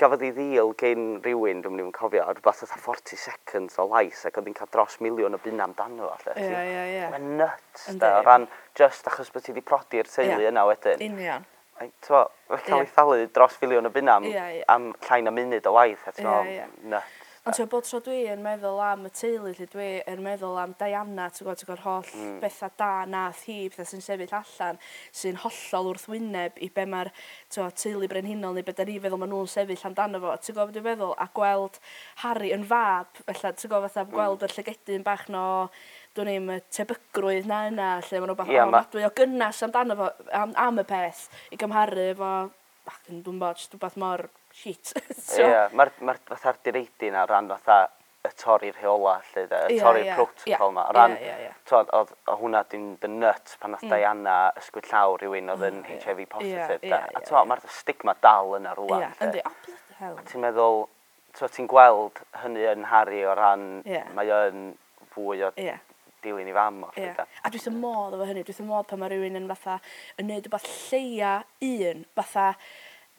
gafodd 0.00 0.24
ei 0.26 0.32
ddil 0.34 0.72
gen 0.80 1.06
rhywun, 1.22 1.62
dwi'n 1.62 1.76
mynd 1.76 1.84
i'n 1.84 1.94
cofio, 1.94 2.24
rhywbeth 2.28 2.64
oedd 2.66 2.74
40 2.86 3.20
seconds 3.20 3.78
o 3.82 3.86
lais 3.90 4.24
ac 4.28 4.38
oedd 4.40 4.50
hi'n 4.50 4.58
cael 4.58 4.70
dros 4.74 4.98
miliwn 5.04 5.36
o 5.36 5.40
bunna 5.42 5.68
amdano 5.68 6.10
fo. 6.22 6.34
Ie, 6.34 6.48
ie, 6.48 6.84
ie. 6.96 7.06
Mae'n 7.12 7.32
nuts, 7.40 7.88
da, 8.00 8.18
o 8.18 8.26
ran 8.26 8.48
just 8.78 9.08
achos 9.10 9.32
bod 9.34 9.46
ti 9.46 9.54
wedi 9.54 9.64
prodi'r 9.68 10.10
teulu 10.10 10.38
yeah. 10.40 10.52
yna 10.52 10.66
wedyn. 10.70 11.04
Union. 11.08 11.48
Ai, 11.80 11.88
Mae'n 11.88 12.64
cael 12.68 12.84
ei 12.84 12.92
thalu 12.94 13.26
dros 13.34 13.58
filiwn 13.60 13.88
o 13.88 13.92
bunna 13.94 14.18
am, 14.20 14.28
yeah, 14.28 14.50
yeah. 14.58 14.70
am 14.72 14.92
llain 15.08 15.30
o 15.30 15.34
munud 15.34 15.68
o 15.68 15.74
waith. 15.76 16.08
ti'n 16.16 16.30
Ie, 16.30 16.56
ie. 16.56 16.70
Nuts. 16.92 17.21
Ond 17.42 17.56
ti'n 17.58 17.66
bod 17.66 17.82
tro 17.82 17.98
dwi 17.98 18.20
yn 18.30 18.38
meddwl 18.38 18.76
am 18.86 19.08
y 19.08 19.10
teulu, 19.18 19.50
lle 19.50 19.64
dwi 19.66 19.86
yn 20.06 20.20
meddwl 20.22 20.60
am 20.62 20.76
Diana, 20.78 21.24
ti'n 21.26 21.42
gwybod, 21.42 21.58
ti'n 21.58 21.66
gwybod, 21.66 21.80
holl 21.82 22.10
mm. 22.14 22.36
bethau 22.38 22.70
da 22.78 22.90
nath 23.10 23.40
hi, 23.48 23.56
bethau 23.66 23.88
sy'n 23.88 24.04
sefyll 24.04 24.34
allan, 24.38 24.76
sy'n 25.18 25.40
hollol 25.42 25.88
wrth 25.90 26.04
wyneb 26.12 26.60
i 26.62 26.68
be 26.70 26.84
mae'r 26.86 27.10
teulu 27.50 28.06
brenhinol 28.12 28.54
neu 28.54 28.62
be 28.62 28.76
da 28.78 28.86
ni 28.86 28.94
feddwl 29.02 29.18
maen 29.18 29.34
nhw'n 29.34 29.50
sefyll 29.50 29.82
amdano 29.88 30.20
fo. 30.22 30.36
Ti'n 30.38 30.54
gwybod, 30.54 30.76
dwi'n 30.76 30.86
meddwl, 30.86 31.16
a 31.18 31.26
gweld 31.34 31.80
Harry 32.22 32.52
yn 32.54 32.62
fab, 32.70 33.10
felly, 33.24 33.50
ti'n 33.58 33.72
gwybod, 33.74 33.88
fatha 33.88 34.04
mm. 34.06 34.14
gweld 34.14 34.46
y 34.46 34.50
llygedyn 34.52 35.06
bach 35.10 35.24
no, 35.34 35.46
dwi'n 36.14 36.30
ni'n 36.30 36.68
tebygrwydd 36.70 37.50
na 37.50 37.64
yna, 37.72 37.88
lle 38.06 38.20
maen 38.22 38.30
nhw 38.36 38.38
bach 38.38 38.54
yeah, 38.54 38.70
o, 38.70 38.76
ma... 38.76 38.84
dwi 38.94 39.02
o 39.08 39.10
gynnas 39.18 39.64
amdano 39.66 39.98
fo, 39.98 40.12
am, 40.30 40.54
am 40.68 40.78
y 40.78 40.86
peth, 40.94 41.26
i 41.50 41.58
gymharu 41.58 42.06
efo, 42.12 42.30
dwi'n 43.10 43.42
bod, 43.42 43.66
dwi'n 43.66 43.82
bod 43.82 43.98
mor 43.98 44.28
shit. 44.52 44.92
so, 45.16 45.42
Ie, 45.42 45.66
mae'r 45.76 45.92
ma 46.06 46.14
fatha'r 46.30 46.62
direidi 46.64 47.10
na 47.14 47.26
ran 47.28 47.50
fatha 47.52 47.82
y 48.22 48.30
torri 48.38 48.70
rheola, 48.70 49.16
lle, 49.32 49.46
de, 49.50 49.58
y 49.66 49.74
Ie, 49.74 49.78
torri'r 49.82 50.06
ie, 50.06 50.12
protocol 50.14 50.70
ie, 50.70 50.74
ma. 50.76 50.84
O 50.86 50.94
ran, 50.94 51.14
ie, 51.18 51.26
ie, 51.26 51.48
ie. 51.48 51.54
t'od, 51.66 51.88
oedd 51.98 52.12
o 52.30 52.36
hwnna 52.38 52.60
dim 52.70 52.84
the 53.02 53.08
nut 53.10 53.56
pan 53.58 53.74
nath 53.74 53.82
mm. 53.82 53.90
Diana 53.90 54.36
ysgwyd 54.60 54.86
llaw 54.92 55.16
rhywun 55.18 55.50
oedd 55.56 55.64
yn 55.66 55.80
mm, 55.80 55.88
Ie, 55.90 55.96
HIV 56.04 56.20
positive, 56.30 56.76
ie, 56.78 56.84
de. 56.84 57.00
ie, 57.00 57.00
A 57.02 57.18
ie, 57.18 57.24
t'od, 57.26 57.48
mae'r 57.50 57.64
stigma 57.80 58.14
dal 58.22 58.54
yna 58.60 58.76
rwan, 58.78 59.02
Ie, 59.02 59.08
lle. 59.10 59.26
yndi, 59.26 59.42
o 59.42 59.54
bloody 59.64 59.98
hell. 59.98 60.20
Ti'n 60.30 60.44
meddwl, 60.46 60.78
t'od, 61.34 61.54
ti'n 61.56 61.70
gweld 61.72 62.22
hynny 62.44 62.68
yn 62.76 62.86
Harry 62.92 63.24
o 63.26 63.34
ran, 63.38 63.66
Ie. 63.90 64.04
mae 64.14 64.30
o'n 64.38 64.62
fwy 65.16 65.42
o 65.48 65.50
Ie. 65.58 65.74
dilyn 66.22 66.52
i 66.52 66.56
fam 66.60 66.78
o, 66.86 66.92
lle, 66.94 67.10
Ie. 67.10 67.26
A 67.42 67.50
dwi'n 67.50 67.66
sy'n 67.66 67.82
modd 67.82 68.14
efo 68.14 68.30
hynny, 68.30 68.46
dwi'n 68.46 68.60
sy'n 68.60 68.70
modd 68.70 68.86
pan 68.92 69.02
mae 69.02 69.10
rhywun 69.10 69.42
yn 69.42 69.50
fatha, 69.50 69.80
yn 70.22 70.30
neud 70.30 70.46
rhywbeth 70.46 70.70
lleia 70.92 71.34
un, 71.72 72.06
fatha, 72.14 72.52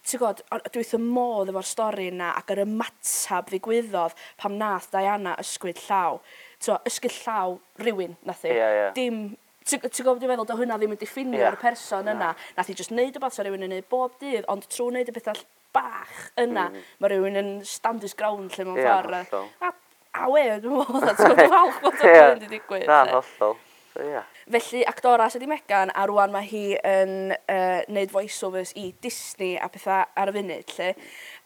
ti'n 0.04 0.22
gwybod, 0.22 0.42
dwi 0.74 0.82
wrth 0.84 0.98
y 0.98 1.02
modd 1.04 1.52
efo'r 1.54 1.68
stori 1.68 2.10
yna 2.12 2.34
ac 2.40 2.52
yr 2.54 2.64
ymatab 2.66 3.48
ddigwyddodd 3.52 4.18
pam 4.42 4.58
nath 4.60 4.90
Diana 4.94 5.38
ysgwyd 5.42 5.80
llaw. 5.86 6.20
T'wo, 6.64 6.80
ysgwyd 6.90 7.16
llaw 7.22 7.58
rhywun, 7.80 8.18
nath 8.28 8.44
i. 8.48 8.52
Yeah, 8.52 8.76
yeah. 8.80 8.92
Dim 8.98 9.24
Ti'n 9.64 9.80
gwybod 9.80 10.20
dwi'n 10.20 10.28
meddwl, 10.34 10.48
do 10.50 10.56
hynna 10.60 10.76
ddim 10.76 10.92
yn 10.92 11.00
diffinio'r 11.00 11.54
yeah. 11.54 11.60
person 11.60 12.04
Na. 12.04 12.12
yna. 12.12 12.32
Nath 12.58 12.72
i 12.72 12.74
just 12.76 12.92
neud 12.92 13.16
y 13.16 13.22
beth 13.24 13.38
rhywun 13.40 13.64
yn 13.64 13.72
neud 13.72 13.86
bob 13.92 14.18
dydd, 14.20 14.44
ond 14.52 14.66
trwy 14.68 14.92
neud 14.92 15.08
y 15.08 15.14
pethau 15.16 15.40
bach 15.74 16.18
yna, 16.36 16.68
mm. 16.68 16.82
mae 17.00 17.12
rhywun 17.14 17.40
yn 17.40 17.54
stand 17.68 18.04
his 18.04 18.16
ground 18.18 18.52
lle 18.58 18.68
mewn 18.68 18.82
yeah, 18.82 19.00
ffordd. 19.00 19.38
A, 19.64 19.72
a 20.20 20.28
we, 20.34 20.44
dwi'n 20.66 20.82
meddwl, 20.82 21.14
dwi'n 21.22 21.54
falch 21.56 21.80
bod 21.86 22.04
o'n 22.10 22.44
digwydd. 22.44 22.90
Na, 22.92 23.06
hollol. 23.14 23.56
So, 23.94 24.02
yeah. 24.02 24.26
Felly, 24.50 24.82
actora 24.90 25.28
sydd 25.30 25.44
wedi 25.44 25.52
Megan, 25.52 25.92
a 25.94 26.08
rwan 26.10 26.32
mae 26.34 26.48
hi 26.50 26.64
yn 26.88 27.36
uh, 27.36 27.84
neud 27.94 28.10
voiceovers 28.10 28.72
i 28.82 28.88
Disney 29.06 29.54
a 29.62 29.70
pethau 29.70 30.08
ar 30.18 30.32
y 30.32 30.34
funud, 30.34 30.74
lle. 30.80 30.88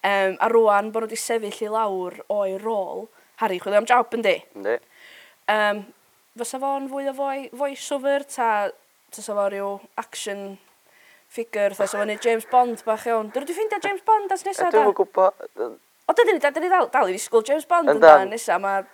Um, 0.07 0.37
a 0.39 0.47
rwan, 0.53 0.93
bod 0.93 1.03
nhw 1.03 1.09
wedi 1.09 1.19
sefyll 1.19 1.65
i 1.65 1.71
lawr 1.73 2.15
o'i 2.31 2.55
rôl, 2.61 3.09
Harry, 3.41 3.59
chwilio 3.59 3.81
am 3.81 3.89
job, 3.89 4.15
yndi? 4.15 4.37
Yndi. 4.55 4.77
Um, 5.51 5.83
fysa 6.39 6.61
fo'n 6.63 6.87
fwy 6.93 7.11
o 7.11 7.15
voiceover, 7.17 8.23
ta 8.31 8.51
fysa 9.11 9.35
fo 9.35 9.49
rhyw 9.51 9.73
action 9.99 10.47
figure, 11.27 11.73
ta 11.75 11.83
fysa 11.83 11.99
fo'n 11.99 12.15
James 12.23 12.47
Bond 12.51 12.85
bach 12.87 13.09
iawn. 13.11 13.33
Dyrw 13.33 13.43
wedi 13.43 13.57
ffeindio 13.59 13.83
James 13.83 14.07
Bond 14.07 14.31
as 14.31 14.47
nesaf, 14.47 14.71
da? 14.71 14.85
Dwi'n 14.85 14.95
gwybod. 15.01 15.47
O, 16.07 16.15
dydyn 16.15 16.39
ni 16.39 16.71
dal 16.71 17.11
i 17.11 17.11
ddisgwyl 17.11 17.43
James 17.43 17.67
Bond 17.67 17.91
yn 17.91 17.99
da 17.99 18.21
nesaf, 18.23 18.63
mae 18.63 18.87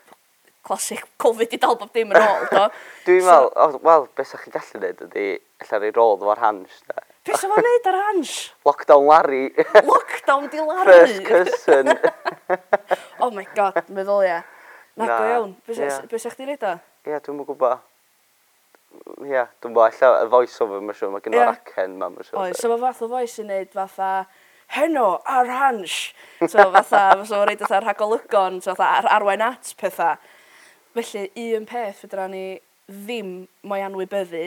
classic 0.63 1.03
Covid 1.19 1.53
i 1.53 1.59
dal 1.59 1.75
bob 1.79 1.91
dim 1.95 2.13
yn 2.15 2.19
ôl, 2.23 2.45
do? 2.51 2.63
Dwi'n 3.07 3.25
meddwl, 3.27 3.49
so, 3.51 3.81
wel, 3.83 4.05
beth 4.15 4.29
sa'ch 4.31 4.45
chi 4.45 4.53
gallu 4.53 4.81
neud 4.83 5.03
ydy, 5.07 5.25
illa 5.63 5.79
rei 5.81 5.93
rôl 5.95 6.15
ddo 6.21 6.35
hans, 6.39 6.77
da. 6.87 7.03
Beth 7.27 7.39
sa'ch 7.41 7.51
fo'n 7.51 7.67
neud 7.67 7.89
ar 7.91 7.97
hans? 7.99 8.35
Lockdown 8.67 9.07
Larry. 9.09 9.45
Lockdown 9.91 10.49
di 10.53 10.63
Larry. 10.63 10.99
First 10.99 11.23
cousin. 11.27 11.93
oh 13.19 13.31
my 13.31 13.45
god, 13.55 13.81
meddwl 13.91 14.23
ia. 14.23 14.43
Na, 14.95 15.09
go 15.09 15.23
iawn. 15.33 15.57
Beth 15.67 16.15
sa'ch 16.15 16.37
chdi'n 16.37 16.53
neud 16.53 16.69
o? 16.69 16.77
Ie, 17.03 17.19
dwi'n 17.19 17.39
mwyn 17.39 17.49
gwybod. 17.49 17.83
Ie, 19.23 19.33
yeah, 19.33 19.51
dwi'n 19.59 19.75
bod, 19.75 19.91
illa 19.91 20.23
y 20.23 20.31
voice 20.31 20.63
over 20.63 20.79
mae'n 20.79 20.95
siŵr, 20.95 21.11
mae 21.11 21.25
gen 21.25 21.35
o'r 21.41 21.51
acen 21.57 21.97
mae'n 21.99 22.19
siŵr. 22.21 22.39
Oes, 22.39 22.61
so 22.61 22.71
mae 22.71 22.83
fath 22.85 23.03
o 23.03 23.09
voice 23.11 23.41
yn 23.43 23.49
neud 23.51 23.73
fatha, 23.73 24.11
heno, 24.77 25.07
ar 25.27 25.49
hans. 25.51 25.97
So 26.45 26.69
fatha, 26.71 27.01
so 27.25 27.41
mae'n 27.41 27.49
reid 27.49 27.65
fatha 27.65 27.81
rhagolygon, 27.83 28.61
so 28.63 28.77
fatha 28.77 29.01
ar 29.01 29.09
arwain 29.17 29.43
at 29.43 29.73
pethau. 29.81 30.15
Felly, 30.93 31.31
un 31.55 31.63
peth 31.65 32.03
fydra 32.03 32.27
ni 32.29 32.59
ddim 32.85 33.29
mwy 33.65 33.81
anwybyddu, 33.81 34.43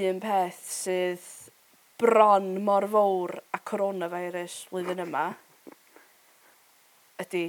un 0.00 0.20
peth 0.22 0.60
sydd 0.64 1.26
bron 2.00 2.46
mor 2.64 2.86
fawr 2.88 3.34
a 3.52 3.60
coronavirus 3.68 4.54
flwyddyn 4.70 5.02
yma, 5.04 5.26
ydy 7.20 7.42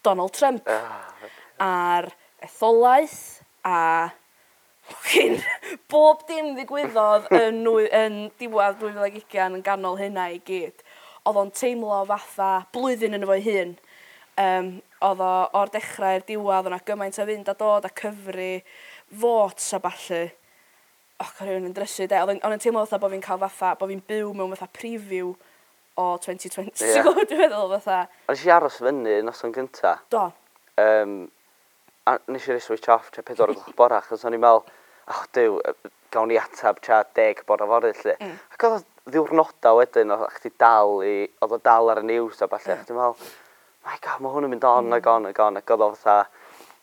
Donald 0.00 0.32
Trump 0.32 0.72
Ah, 0.72 1.12
a'r 1.60 2.08
etholaeth 2.48 3.42
a 3.68 3.76
Fucking 4.90 5.36
bob 5.92 6.24
dim 6.26 6.54
ddigwyddodd 6.56 7.28
yn, 7.36 7.60
nwy, 7.66 7.84
yn 7.92 8.16
diwedd 8.40 8.80
2020 8.80 9.58
yn 9.60 9.66
ganol 9.66 10.00
hynna 10.00 10.30
i 10.32 10.40
gyd. 10.48 10.80
Oedd 11.28 11.44
o'n 11.44 11.52
teimlo 11.52 12.00
fatha 12.08 12.48
blwyddyn 12.72 13.20
yn 13.20 13.28
efo'i 13.28 13.44
hun. 13.44 13.76
Um, 14.40 14.78
oedd 15.06 15.22
o 15.24 15.32
o'r 15.56 15.72
i'r 15.78 16.26
diwad, 16.28 16.68
o'na 16.68 16.80
gymaint 16.84 17.18
o 17.18 17.26
fynd 17.28 17.48
a 17.48 17.54
dod 17.56 17.88
a 17.88 17.90
cyfru 18.00 18.50
fots 19.20 19.72
a 19.74 19.80
ballu. 19.80 20.24
Och, 21.20 21.32
o'n 21.40 21.48
rhywun 21.48 21.68
yn 21.68 21.76
drysu, 21.76 22.06
de. 22.08 22.20
O'n 22.20 22.54
i'n 22.54 22.62
teimlo 22.62 22.84
fatha 22.86 23.00
bod 23.00 23.12
fi'n 23.12 23.24
cael 23.24 23.40
fatha, 23.42 23.74
bod 23.80 23.90
fi'n 23.92 24.04
byw 24.08 24.32
mewn 24.36 24.54
fatha 24.54 24.70
preview 24.72 25.34
o 26.00 26.06
2020. 26.16 26.84
Ie. 26.84 26.94
Yeah. 26.96 27.10
Dwi'n 27.28 27.42
meddwl 27.44 27.74
fatha. 27.76 28.06
A 28.28 28.36
nes 28.36 28.44
i 28.46 28.52
aros 28.54 28.78
fyny 28.80 29.18
nos 29.26 29.44
o'n 29.44 29.52
gynta. 29.56 29.98
Do. 30.12 30.28
Um, 30.80 31.16
a 32.08 32.16
nes 32.32 32.48
i'r 32.48 32.60
switch 32.64 32.88
off 32.92 33.10
tra 33.12 33.24
pedwar 33.26 33.52
o 33.52 33.56
gloch 33.58 33.76
bora, 33.76 34.00
achos 34.00 34.24
o'n 34.24 34.36
i'n 34.36 34.44
meddwl, 34.44 34.64
oh 35.10 35.22
diw, 35.36 35.58
gawn 36.14 36.32
ni 36.32 36.40
atab 36.40 36.80
tra 36.84 37.02
deg 37.16 37.44
bora 37.48 37.68
fory, 37.68 37.92
lle. 38.00 38.16
Mm. 38.16 38.40
Ac 38.56 38.66
oedd 38.70 38.88
ddiwrnodau 39.10 39.80
wedyn, 39.80 40.16
oedd 40.16 40.36
chdi 40.38 40.54
dal 40.60 41.00
i, 41.04 41.14
oedd 41.44 41.56
o 41.56 41.60
dal 41.68 41.92
ar 41.92 42.00
y 42.00 42.08
news 42.14 42.40
a 42.40 42.48
falle, 42.48 42.78
yeah. 42.78 42.84
dwi'n 42.88 43.00
meddwl, 43.00 43.30
my 43.86 43.96
god, 44.04 44.20
mae 44.20 44.34
hwn 44.34 44.48
yn 44.48 44.54
mynd 44.54 44.68
on 44.68 44.90
mm. 44.90 44.98
ag 44.98 45.08
on 45.10 45.30
ag 45.30 45.40
on 45.46 45.58
ac 45.60 45.74
oedd 45.74 45.86
o 45.86 45.90
fatha 45.94 46.18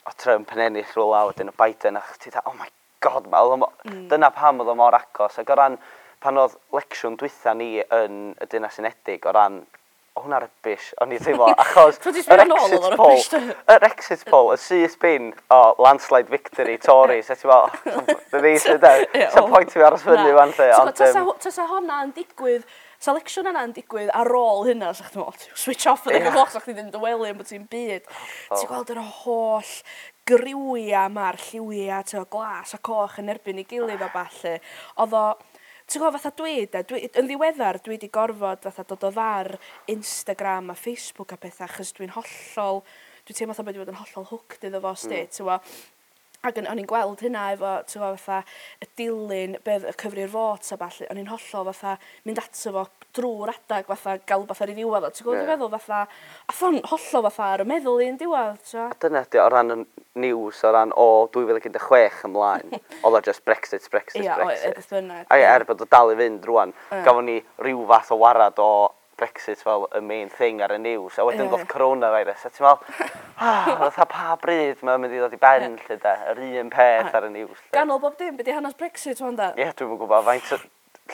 o 0.07 0.15
Trump 0.17 0.51
yn 0.55 0.63
ennill 0.69 0.91
rhywle 0.93 1.17
a 1.17 1.23
wedyn 1.29 1.51
y 1.51 1.55
Biden 1.59 1.99
ac 1.99 2.15
ti 2.21 2.31
dda, 2.31 2.43
oh 2.47 2.55
my 2.57 2.69
god, 3.03 3.27
ma, 3.31 3.43
ma, 3.59 3.71
mm. 3.85 4.05
dyna 4.11 4.31
pam 4.35 4.61
oedd 4.63 4.73
o 4.73 4.77
mor 4.77 4.95
agos 4.97 5.39
ac 5.41 5.51
o 5.53 5.57
ran 5.59 5.77
pan 6.23 6.39
oedd 6.41 6.55
lecsiwn 6.73 7.17
dwytha 7.19 7.53
ni 7.57 7.75
yn 7.81 8.21
y 8.41 8.47
Dynas 8.49 8.79
Unedig 8.81 9.27
o 9.27 9.33
ran 9.35 9.59
o 10.17 10.23
hwnna 10.23 10.39
rybys, 10.41 10.87
o'n 11.03 11.11
i 11.13 11.19
teimlo, 11.21 11.51
achos 11.61 11.99
yr 12.01 12.41
exit 12.41 12.87
poll, 12.97 13.43
yr 13.75 13.85
exit 13.85 14.23
poll, 14.25 14.49
y 14.55 14.57
syth 14.61 14.97
bin 15.03 15.29
o 15.53 15.59
landslide 15.83 16.31
victory 16.33 16.79
Tories, 16.81 17.29
a 17.29 17.37
ti'n 17.37 17.51
fel, 17.51 18.09
dyna 18.31 18.41
ni 18.47 18.55
sydd 18.63 18.87
e, 18.89 18.95
sy'n 19.35 19.51
pwynt 19.51 19.75
i 19.75 19.77
fi 19.77 19.85
aros 19.85 20.07
fyny 20.07 20.33
fan 20.39 20.55
lle. 20.57 20.71
Ta 20.97 21.53
sa 21.53 21.67
hwnna 21.69 22.01
yn 22.07 22.15
digwydd 22.17 22.65
selection 23.03 23.49
yna'n 23.51 23.73
digwydd 23.75 24.11
ar 24.15 24.31
ôl 24.37 24.65
hynna, 24.67 24.91
sa'ch 24.97 25.13
ti'n 25.13 25.21
meddwl, 25.21 25.47
switch 25.53 25.87
off 25.89 26.07
yn 26.07 26.15
yeah. 26.17 26.27
eich 26.27 26.35
gloch, 26.35 26.53
sa'ch 26.53 26.67
ti'n 26.69 26.91
dweud 26.93 27.19
wely 27.21 27.33
am 27.33 27.41
bod 27.41 27.49
ti'n 27.49 27.67
byd. 27.71 28.07
Oh. 28.07 28.55
Ti'n 28.55 28.69
gweld 28.71 28.93
yr 28.95 29.01
holl 29.21 29.73
griwia 30.27 31.05
ma'r 31.13 31.39
lliwia, 31.47 32.01
ti'n 32.07 32.27
glas 32.31 32.75
a 32.75 32.81
coch 32.83 33.19
yn 33.21 33.31
erbyn 33.33 33.61
i 33.61 33.67
gilydd 33.69 34.03
o 34.03 34.09
balli. 34.13 34.55
Oedd 35.03 35.17
o, 35.17 35.25
ti'n 35.87 36.03
gweld 36.03 36.17
fatha 36.17 36.33
dwi, 36.41 36.55
da, 36.73 36.83
dwi, 36.87 37.03
yn 37.13 37.29
ddiweddar 37.29 37.81
dwi 37.83 37.95
wedi 37.95 38.09
gorfod 38.13 38.65
fatha 38.65 38.87
dod 38.89 39.05
o 39.07 39.13
ddar 39.13 39.53
Instagram 39.93 40.73
a 40.73 40.77
Facebook 40.77 41.35
a 41.35 41.39
pethau, 41.41 41.69
chys 41.77 41.93
dwi'n 41.97 42.15
hollol, 42.17 42.81
dwi'n 43.27 43.39
teimlo 43.39 43.55
fatha 43.55 43.69
bod 43.69 43.77
wedi 43.77 43.85
bod 43.85 43.93
yn 43.93 44.01
hollol 44.01 44.27
hwc 44.33 44.57
iddo 44.57 44.83
fo, 44.83 44.97
sti, 45.05 45.21
mm. 45.21 45.31
ti'n 45.37 45.47
Ac 46.47 46.61
o'n 46.61 46.79
i'n 46.79 46.87
gweld 46.89 47.23
hynna 47.25 47.47
efo, 47.55 47.73
ti'n 47.89 48.01
gwybod, 48.01 48.21
fatha, 48.23 48.55
y 48.83 48.87
dilyn, 48.99 49.57
beth, 49.65 49.87
y 49.89 49.93
cyfri'r 49.99 50.31
fot 50.31 50.71
a 50.71 50.79
falle, 50.79 51.09
o'n 51.11 51.21
i'n 51.21 51.29
hollol, 51.31 51.71
fatha, 51.73 51.97
mynd 52.27 52.41
ato 52.41 52.73
fo 52.75 52.85
drwy'r 53.17 53.53
adag, 53.53 53.87
fatha, 53.89 54.17
gael 54.29 54.45
fatha 54.49 54.67
i 54.69 54.75
ddiwedd 54.77 55.07
o, 55.07 55.11
ti'n 55.11 55.27
gwybod, 55.27 55.41
yeah. 55.43 55.51
feddwl, 55.53 55.71
fatha, 55.75 56.01
a 56.47 56.55
thon, 56.55 56.79
hollol, 56.91 57.29
fatha, 57.29 57.49
ar 57.55 57.65
y 57.65 57.69
meddwl 57.73 58.03
i'n 58.05 58.19
diwedd, 58.21 58.61
ti'n 58.69 58.83
A 58.87 58.99
dyna 59.03 59.23
di, 59.27 59.41
o 59.41 59.47
ran 59.51 59.73
y 59.75 59.79
news, 60.23 60.61
o 60.63 60.73
ran 60.73 60.93
o 60.95 61.07
2016 61.33 62.27
ymlaen, 62.29 62.77
oedd 63.03 63.19
o 63.19 63.23
just 63.25 63.43
Brexit, 63.45 63.85
Brexit, 63.91 64.23
yeah, 64.23 64.39
Brexit. 64.39 64.71
Ie, 64.71 64.75
oedd, 64.75 64.91
bynnag. 64.93 65.25
A 65.33 65.41
er 65.43 65.67
bod 65.67 65.83
o 65.83 65.89
dal 65.89 66.13
i 66.13 66.19
fynd 66.19 66.47
rwan, 66.47 66.73
yeah. 66.91 67.03
gafon 67.05 67.29
ni 67.29 67.41
rhyw 67.61 67.83
fath 67.91 68.13
o 68.15 68.21
warad 68.21 68.61
o 68.63 68.71
Brexit 69.37 69.61
fel 69.61 69.87
y 69.93 70.01
main 70.01 70.29
thing 70.29 70.61
ar 70.61 70.71
y 70.73 70.79
news, 70.81 71.17
a 71.19 71.25
wedyn 71.27 71.51
dod 71.51 71.67
coronavirus, 71.69 72.47
a 72.47 72.49
ti'n 72.49 72.65
fel, 72.65 72.79
fatha 73.37 74.05
ah, 74.05 74.07
pa 74.09 74.31
bryd 74.41 74.81
mae'n 74.81 75.03
mynd 75.03 75.13
i 75.13 75.19
ddod 75.19 75.35
i 75.37 75.39
ben, 75.43 75.75
lle 75.83 75.97
da, 76.01 76.15
yr 76.31 76.41
un 76.63 76.71
peth 76.73 77.13
ar 77.13 77.27
y 77.27 77.29
news. 77.35 77.59
Lle. 77.59 77.75
Ganol 77.77 78.01
bob 78.01 78.17
dim, 78.17 78.33
beth 78.39 78.49
i 78.49 78.55
hanes 78.57 78.73
Brexit 78.79 79.21
o'n 79.21 79.37
da? 79.37 79.51
Ie, 79.53 79.67
yeah, 79.67 79.75
dwi'n 79.77 79.93
gwybod 79.93 80.25
faint 80.25 80.65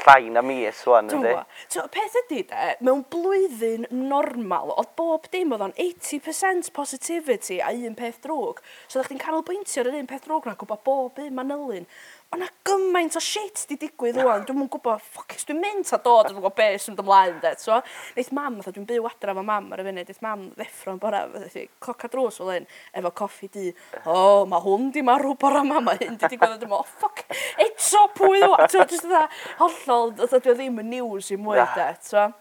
llai 0.06 0.30
na 0.32 0.42
mis 0.42 0.80
wan, 0.88 1.12
ydy. 1.12 1.34
So, 1.68 1.84
peth 1.92 2.16
ydy, 2.24 2.46
de, 2.48 2.72
mewn 2.88 3.04
blwyddyn 3.12 3.90
normal, 3.92 4.72
oedd 4.78 4.96
bob 4.98 5.28
dim 5.36 5.52
oedd 5.54 5.68
o'n 5.68 5.76
80% 5.76 6.72
positivity 6.74 7.60
a 7.60 7.74
un 7.76 8.00
peth 8.00 8.24
drwg. 8.24 8.64
So, 8.88 9.02
ddech 9.02 9.12
chi'n 9.12 9.22
canolbwyntio 9.22 9.84
ar 9.84 9.92
yr 9.92 10.00
un 10.00 10.10
peth 10.10 10.30
drwg 10.30 10.48
na 10.48 10.56
gwybod 10.60 10.88
bob 10.88 11.20
un 11.22 11.36
manylun 11.38 11.90
o 12.34 12.38
na 12.40 12.48
gymaint 12.66 13.16
o 13.18 13.22
shit 13.22 13.64
di 13.70 13.78
digwydd 13.78 14.18
rwan, 14.18 14.44
dwi'n 14.48 14.58
mwyn 14.58 14.70
gwybod, 14.74 15.02
ffocus, 15.06 15.46
dwi'n 15.46 15.60
mynd 15.62 15.92
a 15.94 16.00
dod 16.02 16.32
yn 16.32 16.38
gwybod 16.40 16.56
beth 16.58 16.82
sy'n 16.82 16.98
dymlaen, 16.98 17.38
de, 17.44 17.52
so, 17.62 17.78
neith 18.18 18.32
mam, 18.34 18.58
fatha, 18.62 18.74
dwi'n 18.74 18.88
byw 18.90 19.08
adra 19.10 19.36
efo 19.36 19.44
mam 19.46 19.70
ar 19.76 19.84
y 19.84 19.88
funud, 19.88 20.10
neith 20.10 20.24
mam 20.26 20.48
ddeffro'n 20.58 21.02
bora, 21.04 21.24
fatha, 21.36 21.66
coc 21.84 22.08
a 22.08 22.12
drws 22.14 22.40
fel 22.42 22.54
un, 22.56 22.70
efo 23.02 23.14
coffi 23.22 23.52
di, 23.54 23.70
o, 24.02 24.16
oh, 24.16 24.46
mae 24.50 24.66
hwn 24.66 24.90
di 24.96 25.06
marw 25.06 25.36
bora 25.40 25.62
mam, 25.68 25.86
mae 25.90 26.02
hyn 26.02 26.18
di 26.18 26.32
digwydd, 26.34 26.58
dwi'n 26.64 26.74
mwyn, 26.74 26.82
oh, 26.82 26.94
ffoc, 26.98 27.26
eto 27.68 28.08
pwy 28.18 28.42
ddwa, 28.42 28.64
ti'n 28.66 28.88
just 28.88 29.06
fatha, 29.06 29.28
hollol, 29.62 30.16
dwi'n 30.18 30.50
ddim 30.50 30.82
yn 30.86 30.96
news 30.98 31.30
i 31.36 31.38
mwy, 31.38 31.62
de, 31.78 31.92
so, 32.02 32.32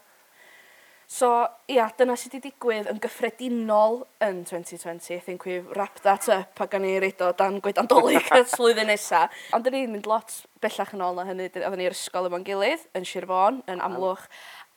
So, 1.13 1.27
ia, 1.69 1.83
dyna 1.93 2.15
sydd 2.17 2.39
wedi 2.39 2.49
digwydd 2.49 2.87
yn 2.89 2.97
gyffredinol 3.01 3.99
yn 4.25 4.39
2020. 4.49 5.11
I 5.13 5.21
think 5.21 5.43
we've 5.45 5.67
wrapped 5.75 6.01
that 6.07 6.25
up 6.33 6.63
a 6.63 6.65
gan 6.65 6.87
i 6.89 6.95
reid 7.03 7.21
o 7.21 7.27
dan 7.37 7.59
gweidandolig 7.61 8.31
y 8.33 8.39
slwyddyn 8.49 8.89
nesa. 8.89 9.27
Ond 9.53 9.67
dyn 9.67 9.77
ni'n 9.77 9.93
mynd 9.93 10.09
lot 10.09 10.33
bellach 10.63 10.95
yn 10.97 11.05
ôl 11.05 11.19
na 11.19 11.27
hynny. 11.27 11.51
Oedden 11.53 11.77
ni'r 11.83 11.93
ysgol 11.93 12.31
yma'n 12.31 12.47
gilydd 12.47 12.87
yn 12.97 13.05
Sirfon, 13.05 13.61
yn 13.69 13.85
Amlwch. 13.85 14.25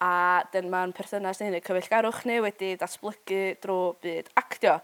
A 0.04 0.44
dyn 0.52 0.68
ma'n 0.68 0.92
perthynas 0.92 1.40
neu 1.40 1.56
cyfeillgarwch 1.64 2.26
ni 2.28 2.38
wedi 2.44 2.74
datblygu 2.84 3.42
drwy 3.64 3.90
byd 4.04 4.32
actio. 4.36 4.78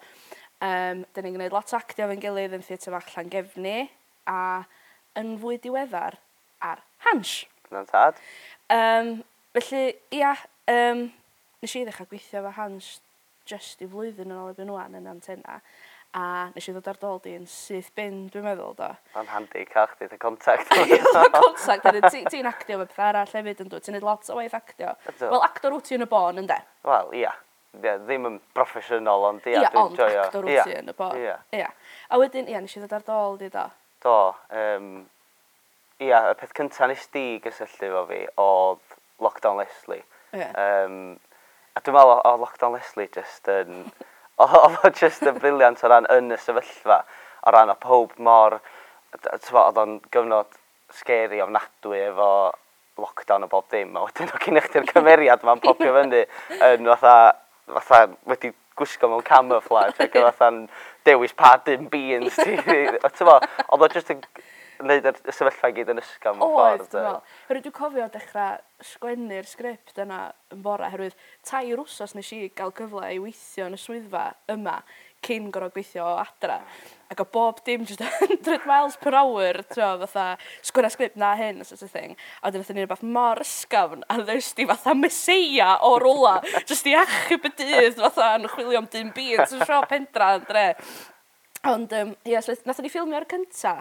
Um, 0.65 1.05
dyn 1.13 1.29
ni'n 1.29 1.37
gwneud 1.37 1.53
lot 1.53 1.77
o 1.77 1.83
actio 1.83 2.09
fe'n 2.09 2.29
gilydd 2.29 2.57
yn 2.57 2.65
theatr 2.65 2.97
fach 2.97 3.13
Llangefni 3.19 3.81
a 4.25 4.43
yn 5.21 5.37
fwy 5.43 5.61
diweddar 5.61 6.17
ar 6.65 6.87
Hans. 7.05 7.43
Na'n 7.69 7.93
tad. 7.93 8.29
Um, 8.73 9.19
felly, 9.53 9.91
ia, 10.17 10.39
um, 10.73 11.11
Nes 11.63 11.79
i 11.79 11.85
ddechrau 11.87 12.11
gweithio 12.11 12.43
efo 12.43 12.55
Hans 12.59 12.93
just 13.47 13.83
i 13.83 13.87
flwyddyn 13.91 14.31
yn 14.31 14.39
ôl 14.39 14.53
erbyn 14.53 14.71
ŵan 14.75 14.99
yn 14.99 15.11
antenna 15.11 15.61
a 16.13 16.25
nes 16.53 16.67
i 16.69 16.73
ddod 16.75 16.89
ar 16.91 16.99
dol 17.01 17.21
di 17.25 17.33
yn 17.39 17.47
syth 17.49 17.89
bin, 17.97 18.27
dwi'n 18.33 18.45
meddwl 18.45 18.75
do. 18.77 18.89
Mae'n 19.15 19.31
handi, 19.33 19.63
cael 19.71 19.89
chdi 19.95 20.11
dy 20.11 20.19
contact. 20.21 20.69
contact, 21.39 21.87
ti'n 22.13 22.29
ti 22.29 22.43
actio 22.49 22.77
efo 22.77 22.89
pethau 22.91 23.07
arall 23.09 23.33
hefyd 23.39 23.63
yn 23.65 23.71
dwi, 23.73 23.81
ti'n 23.81 23.97
neud 23.97 24.05
lot 24.09 24.29
o 24.29 24.37
waith 24.37 24.59
actio. 24.59 24.93
Wel, 25.23 25.39
actor 25.47 25.73
wyt 25.73 25.89
ti 25.89 25.97
yn 25.97 26.05
y 26.05 26.11
bon, 26.11 26.43
ynddo? 26.43 26.59
Wel, 26.89 27.15
ia. 27.23 27.33
Yeah, 27.81 27.97
ddim 28.05 28.29
yn 28.29 28.37
broffesiynol, 28.53 29.25
ond 29.31 29.49
ia, 29.49 29.63
yeah, 29.63 29.73
dwi'n 29.73 29.97
joio. 29.97 30.11
Ia, 30.13 30.19
ond 30.19 30.27
actor 30.27 30.51
wyt 30.51 30.69
ti 30.69 30.77
yn 30.83 30.93
y 30.93 30.97
bon. 30.99 31.17
Ia. 31.17 31.39
ia. 31.57 31.73
A 32.13 32.21
wedyn, 32.21 32.53
ia, 32.53 32.61
nes 32.61 32.77
i 32.77 32.83
ddod 32.83 32.97
ar 32.99 33.09
dol 33.09 33.41
di 33.41 33.49
do. 33.55 33.65
Do. 34.05 34.17
Um, 34.53 34.95
ia, 36.03 36.27
y 36.29 36.39
peth 36.43 36.53
cyntaf 36.59 36.93
nes 36.93 37.09
di 37.17 37.27
gysylltu 37.41 37.93
fo 37.97 38.07
fi 38.13 38.25
oedd 38.43 38.99
Lockdown 39.25 39.63
Leslie. 39.63 40.03
Yeah. 40.37 40.53
Um, 40.61 41.15
A 41.73 41.81
dwi'n 41.81 41.95
meddwl 41.97 42.11
o, 42.13 42.17
o 42.29 42.41
Lockdown 42.43 42.75
Leslie 42.77 43.09
just 43.15 43.49
yn... 43.49 43.87
Oedd 44.43 44.75
o 44.85 44.91
just 44.97 45.23
yn 45.25 45.39
briliant 45.41 45.81
o 45.81 45.89
ran 45.89 46.09
yn 46.13 46.35
y 46.35 46.37
sefyllfa. 46.41 46.99
O 47.49 47.55
ran 47.55 47.73
o 47.73 47.77
pob 47.81 48.13
mor... 48.21 48.59
Oedd 49.17 49.81
o'n 49.81 49.95
gyfnod 50.13 50.53
scary 50.93 51.41
ofnadwy 51.45 52.03
efo 52.11 52.29
lockdown 53.01 53.47
o 53.47 53.49
bob 53.49 53.71
dim. 53.73 53.97
A 53.97 54.05
wedyn 54.05 54.33
o 54.33 54.41
cyn 54.45 54.61
eich 54.61 54.69
cymeriad 54.93 55.45
ma'n 55.49 55.63
popio 55.65 55.95
fyny 55.97 56.27
yn 56.69 56.91
fatha, 56.93 57.15
fatha 57.79 58.03
wedi 58.29 58.53
gwisgo 58.77 59.09
mewn 59.09 59.25
camouflage 59.25 59.97
ac 60.05 60.17
yn 60.21 60.29
fatha'n 60.29 60.59
dewis 61.09 61.33
pa 61.37 61.55
dim 61.65 61.89
beans 61.93 62.37
ti. 62.37 62.59
Oedd 63.01 63.87
o 63.89 63.93
just 63.97 64.13
yn 64.13 64.21
wneud 64.83 65.09
y 65.09 65.35
sefyllfa 65.35 65.71
i 65.71 65.77
gyd 65.77 65.93
yn 65.95 66.03
ysgol 66.03 66.37
mewn 66.39 66.53
ffordd. 66.57 66.83
Oedd, 66.83 66.91
dwi'n 66.93 67.07
meddwl. 67.07 67.39
Herwydd 67.49 67.67
dwi'n 67.69 67.77
cofio 67.79 68.09
dechrau 68.17 68.61
sgwennu'r 68.93 69.49
sgript 69.49 70.03
yna 70.03 70.21
yn 70.53 70.63
bora, 70.65 70.91
herwydd 70.93 71.17
tair 71.47 71.81
wsos 71.83 72.17
nes 72.19 72.33
i 72.35 72.43
gael 72.57 72.75
gyfle 72.77 73.07
i 73.15 73.23
weithio 73.23 73.71
yn 73.71 73.79
y 73.79 73.81
swyddfa 73.81 74.27
yma 74.53 74.81
cyn 75.23 75.51
gorau 75.55 75.71
gweithio 75.73 76.05
o 76.05 76.17
adra. 76.23 76.59
Ac 77.13 77.21
o 77.23 77.27
bob 77.35 77.61
dim 77.67 77.85
just 77.87 78.03
100 78.03 78.65
miles 78.71 78.97
per 78.99 79.15
hour, 79.15 79.61
tro, 79.71 79.93
fatha 80.03 80.27
sgwenna 80.65 80.91
sgript 80.93 81.19
na 81.21 81.33
hyn, 81.39 81.63
sort 81.65 81.85
of 81.87 81.93
thing. 81.95 82.17
A 82.41 82.49
wedyn 82.49 82.65
fatha 82.65 82.77
ni'n 82.77 82.85
rhywbeth 82.87 83.07
mor 83.17 83.43
ysgafn 83.45 84.03
a 84.11 84.19
ddysdi 84.23 84.67
fatha 84.71 84.97
meseia 84.99 85.77
o 85.87 85.95
rola, 86.03 86.41
just 86.67 86.89
i 86.91 86.97
achub 86.99 87.47
y 87.49 87.55
dydd, 87.61 88.01
fatha 88.01 88.35
yn 88.41 88.51
chwilio 88.51 88.83
am 88.83 88.91
dim 88.93 89.15
byd, 89.15 89.47
sy'n 89.47 89.67
sio 89.69 89.83
pendra, 89.91 90.35
dre. 90.49 90.69
Ond, 91.71 91.93
um, 91.95 92.17
yes, 92.27 92.49
nath 92.67 92.81
ni 92.83 92.91
ffilmio'r 92.91 93.29
cynta, 93.31 93.77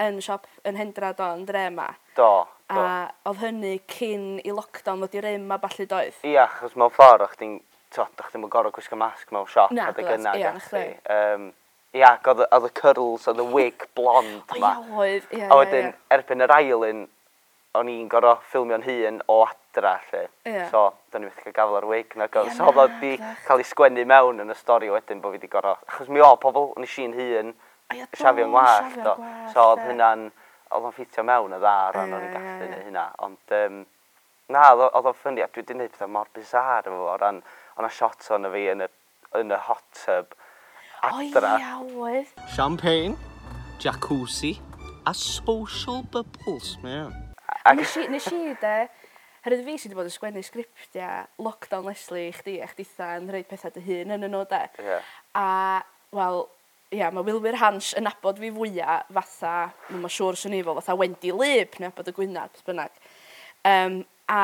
yn 0.00 0.20
siop 0.24 0.46
yn 0.68 0.78
Hendra 0.78 1.12
do, 1.18 1.28
yn 1.36 1.46
dre 1.48 1.66
yma. 1.70 1.88
Do, 2.16 2.30
do. 2.70 2.84
A 2.84 3.30
oedd 3.30 3.42
hynny 3.42 3.74
cyn 3.92 4.26
i 4.44 4.54
lockdown 4.54 5.02
ddod 5.02 5.16
i 5.18 5.24
rym 5.24 5.48
a 5.52 5.58
ballu 5.62 5.88
doedd. 5.88 6.20
Ia, 6.28 6.46
achos 6.46 6.76
mewn 6.78 6.92
ffordd, 6.94 7.26
o'ch 7.26 7.38
ti'n, 7.40 7.56
t'od, 7.94 8.12
o'ch 8.18 8.30
ti'n 8.32 8.46
gorau 8.52 8.74
gwisgo 8.74 8.98
masg 9.00 9.32
mewn 9.34 9.48
siop 9.50 9.74
na, 9.76 9.90
adeg 9.92 10.12
yna. 10.16 10.36
Ia, 10.40 10.52
na 10.56 10.64
chdi. 10.66 10.84
Um, 11.16 11.48
ia, 11.96 12.14
oedd 12.24 12.68
y 12.68 12.74
curls, 12.78 13.26
oedd 13.30 13.42
y 13.42 13.48
wig 13.56 13.88
blond 13.98 14.54
yma. 14.56 14.76
O, 14.78 15.02
ia, 15.02 15.16
oedd, 15.16 15.34
ia, 15.36 15.50
A 15.50 15.58
wedyn, 15.60 15.92
erbyn 16.16 16.46
yr 16.46 16.56
ail 16.58 16.86
un, 16.88 17.04
o'n 17.78 17.88
i'n 17.88 18.08
gorau 18.12 18.40
ffilmio'n 18.50 18.84
hun 18.84 19.20
o 19.32 19.38
adra, 19.46 19.94
lle. 20.10 20.26
Yeah. 20.44 20.68
So, 20.70 20.90
da 21.12 21.20
ni 21.20 21.28
methu 21.28 21.44
cael 21.46 21.54
gafel 21.56 21.78
ar 21.78 21.86
wig. 21.88 22.16
Na, 22.20 22.28
yeah, 22.28 22.52
so, 22.56 22.68
oedd 22.68 22.96
wedi 22.98 23.14
cael 23.46 23.62
ei 23.62 23.68
sgwennu 23.68 24.04
mewn 24.08 24.44
yn 24.44 24.52
y 24.52 24.56
stori 24.58 24.90
wedyn 24.92 25.22
bod 25.22 25.32
fi 25.32 25.40
wedi 25.40 25.52
gorau... 25.52 25.78
Achos 25.88 26.10
mi 26.12 26.20
o, 26.20 26.34
pobl, 26.40 26.72
o'n 26.76 26.84
i 26.84 26.90
si'n 26.90 27.16
hun, 27.16 27.54
siafio 28.18 28.48
mlaen. 28.50 28.94
Do. 29.02 29.16
So 29.52 29.66
oedd 29.72 29.82
e. 29.82 29.88
hynna'n, 29.90 30.28
oedd 30.72 30.88
o'n 30.88 30.94
ffitio 30.96 31.24
mewn 31.28 31.56
y 31.56 31.60
dda 31.62 31.74
ran 31.96 32.16
o'n 32.16 32.26
i'n 32.28 32.34
gallu 32.36 32.70
neu 32.70 32.86
hynna. 32.88 33.04
Ond 33.26 33.56
um, 33.58 33.82
na, 34.52 34.64
oedd 34.74 35.10
o'n 35.10 35.18
ffynnu, 35.18 35.44
a 35.44 35.50
dwi 35.50 35.62
wedi 35.62 35.76
gwneud 35.76 35.94
pethau 35.94 36.12
mor 36.16 36.32
bizar 36.36 36.88
efo 36.88 36.98
fo, 37.04 37.18
ran 37.22 37.42
o'n 37.78 37.88
a 37.88 37.92
shot 37.92 38.30
o'n 38.34 38.50
fi 38.54 38.66
yn 38.74 38.86
y, 38.86 38.90
yn 39.40 39.54
y 39.54 39.60
hot 39.68 39.86
tub 40.04 40.34
adra. 41.08 41.54
O 41.56 41.62
iawydd. 41.66 42.34
Champagne, 42.56 43.16
jacuzzi, 43.82 44.56
a 45.06 45.14
social 45.14 46.02
bubbles, 46.12 46.76
man. 46.84 47.14
Ac... 47.62 47.76
Nes 47.78 47.96
i, 47.98 48.08
nes 48.10 48.28
i 48.32 48.42
de, 48.60 48.76
Herwydd 49.42 49.64
fi 49.66 49.72
sydd 49.74 49.90
wedi 49.90 49.98
bod 49.98 50.06
yn 50.06 50.14
sgwennu 50.14 50.42
sgriptiau 50.46 51.42
lockdown 51.42 51.88
Leslie 51.88 52.28
i 52.28 52.34
chdi 52.36 52.60
a 52.62 52.68
chditha 52.70 53.08
yn 53.18 53.26
rhaid 53.32 53.48
pethau 53.50 53.72
dy 53.74 53.82
hun 53.82 54.14
yn 54.14 54.26
y 54.28 54.28
nhw 54.30 54.42
de. 54.52 54.60
Yeah. 54.78 55.08
A, 55.34 55.46
wel, 56.14 56.44
ia, 56.92 57.10
mae 57.14 57.24
Wilwyr 57.26 57.58
Hans 57.60 57.92
yn 57.98 58.06
nabod 58.06 58.40
fi 58.42 58.52
fwyaf 58.52 59.10
fatha, 59.16 59.56
mae'n 59.90 60.12
siŵr 60.12 60.38
sy'n 60.38 60.56
efo, 60.58 60.76
fatha 60.78 60.96
Wendy 60.98 61.32
Lib, 61.34 61.80
neu 61.80 61.92
bod 61.96 62.10
y 62.10 62.14
Gwynad, 62.16 62.52
beth 62.52 62.68
bynnag. 62.68 63.02
Um, 63.68 64.00
a 64.28 64.42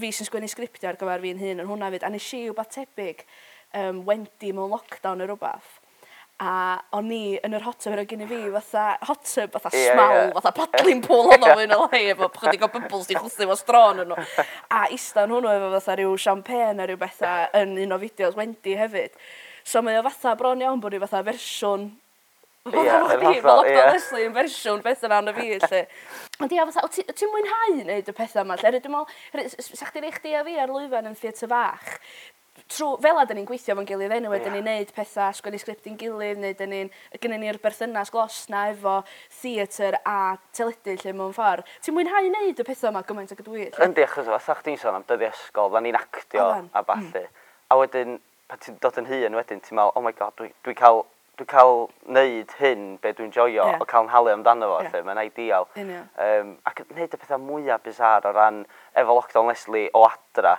fi 0.00 0.12
sy'n 0.12 0.28
sgwennu 0.28 0.50
sgriptio 0.50 0.90
ar 0.90 0.98
gyfer 1.00 1.24
fi'n 1.24 1.42
hun 1.42 1.64
yn 1.64 1.70
hwnna 1.70 1.90
fyd, 1.94 2.06
a 2.06 2.12
nes 2.12 2.28
i 2.36 2.46
wbeth 2.50 2.74
tebyg 2.74 3.24
um, 3.72 4.04
Wendy 4.08 4.52
mewn 4.56 4.72
lockdown 4.74 5.22
neu 5.22 5.30
rhywbeth. 5.30 5.76
A 6.36 6.76
o'n 6.92 7.08
i 7.16 7.38
yn 7.46 7.56
yr 7.56 7.64
hot 7.64 7.78
tub, 7.80 7.94
roedd 7.96 8.10
gen 8.10 8.26
i 8.26 8.28
fi 8.28 8.42
fatha 8.58 8.82
hot 9.08 9.22
tub, 9.24 9.54
fatha 9.54 9.70
yeah, 9.72 9.94
smal, 9.94 10.16
yeah. 10.18 10.34
fatha 10.36 10.52
paddling 10.58 11.00
pool 11.06 11.30
honno 11.30 11.54
fwy 11.54 11.64
yn 11.64 11.72
y 11.72 11.78
lai, 11.80 12.02
efo 12.12 12.28
chydig 12.34 12.66
o 12.66 12.68
bubbles 12.74 13.08
di 13.08 13.16
chwthu 13.16 13.48
fo 13.48 13.56
stron 13.56 14.02
yn 14.02 14.12
nhw. 14.12 14.26
A 14.68 14.82
istan 14.92 15.32
hwnnw 15.32 15.54
efo 15.54 15.70
fatha 15.78 15.96
rhyw 15.96 16.12
champagne 16.20 16.84
a 16.84 16.88
rhyw 16.90 17.00
bethau 17.00 17.48
yn 17.62 17.72
un 17.86 17.96
o 17.96 18.00
fideos 18.02 18.36
Wendy 18.36 18.76
hefyd. 18.76 19.16
So 19.66 19.82
mae 19.82 19.98
o 19.98 20.04
fatha 20.06 20.36
bron 20.38 20.62
iawn 20.62 20.82
bod 20.82 20.94
ni 20.94 21.02
fatha 21.02 21.24
fersiwn 21.26 21.88
Ie, 22.66 22.82
yn 22.82 23.22
hollol, 23.22 23.66
ie. 23.68 23.82
Leslie 23.92 24.24
yn 24.26 24.34
fersiwn 24.34 24.80
beth 24.82 25.04
yna 25.06 25.20
yn 25.22 25.30
y 25.30 25.34
fi, 25.36 25.50
lle. 25.70 25.82
Ond 26.42 26.54
ia, 26.54 26.64
fatha, 26.70 26.86
o 26.86 27.14
ti'n 27.14 27.30
mwynhau 27.30 27.76
wneud 27.82 28.10
y 28.10 28.14
pethau 28.16 28.42
yma, 28.42 28.56
lle? 28.58 28.72
Dwi'n 28.74 28.96
meddwl, 28.96 29.52
sa'ch 29.62 29.92
chi'n 29.94 30.08
eich 30.08 30.18
di 30.24 30.34
a 30.34 30.42
fi 30.46 30.56
ar 30.58 30.72
lwyfan 30.72 31.06
yn 31.12 31.14
theatr 31.18 31.50
fach, 31.52 31.92
trw, 32.72 32.88
fel 33.04 33.20
a 33.20 33.24
dyn 33.28 33.38
ni'n 33.40 33.46
gweithio 33.46 33.76
fo'n 33.78 33.86
gilydd 33.86 34.16
enw, 34.16 34.32
yeah. 34.34 34.42
dyn 34.42 34.56
ni'n 34.56 34.66
neud 34.66 34.92
pethau, 34.96 35.38
sgwennu 35.38 35.62
sgript 35.62 35.86
i'n 35.86 35.98
gilydd, 36.00 36.42
neu 36.42 36.58
dyn 36.58 36.72
ni'n, 36.72 36.92
gynnu 37.22 37.38
ni'r 37.42 37.60
berthynas 37.62 38.10
glos 38.14 38.42
na 38.50 38.66
efo 38.72 38.98
theatr 39.38 40.00
a 40.02 40.18
teledu 40.56 40.96
lle 41.04 41.14
mewn 41.14 41.34
ffordd. 41.36 41.66
Ti'n 41.86 41.94
mwynhau 41.94 42.30
wneud 42.32 42.62
y 42.62 42.66
pethau 42.66 42.90
yma 42.90 43.04
gymaint 43.06 43.34
ag 43.34 43.42
ydw 43.44 43.60
i? 43.60 43.68
Yndi, 43.86 44.06
achos 44.08 44.30
fatha 44.32 44.58
chdi'n 44.62 44.80
sôn 44.82 44.98
am 44.98 45.06
dyddi 45.06 45.30
ysgol, 45.30 45.70
fan 45.76 45.86
ni'n 45.86 46.00
actio 46.00 46.48
a, 46.50 46.62
a 46.74 46.82
balli. 46.86 47.26
Hmm. 47.28 47.44
A 47.70 47.78
wedyn, 47.78 48.18
pan 48.50 48.62
ti'n 48.62 48.78
dod 48.82 48.98
yn 49.02 49.10
hun 49.10 49.38
wedyn, 49.38 49.60
ti'n 49.64 49.78
meddwl, 49.78 49.94
oh 49.98 50.04
my 50.04 50.14
god, 50.16 50.34
dwi'n 50.38 50.54
dwi 50.66 50.74
cael 50.78 51.04
dwi 51.36 51.46
cael 51.50 51.82
neud 52.16 52.52
hyn 52.60 52.84
be 53.02 53.12
dwi'n 53.12 53.32
joio 53.34 53.66
yeah. 53.66 53.82
o 53.82 53.88
cael 53.88 54.06
yn 54.06 54.12
halu 54.12 54.32
amdano 54.32 54.70
fo, 54.70 54.78
yeah. 54.86 55.04
mae'n 55.04 55.20
ideal. 55.26 55.68
Union. 55.76 56.06
Um, 56.22 56.54
ac 56.68 56.80
wneud 56.86 57.12
y 57.12 57.20
pethau 57.20 57.42
mwyaf 57.42 57.84
bizar 57.84 58.24
o 58.24 58.32
ran 58.32 58.62
efo 58.96 59.18
lockdown 59.18 59.50
Leslie 59.50 59.90
o 59.92 60.06
adra. 60.08 60.56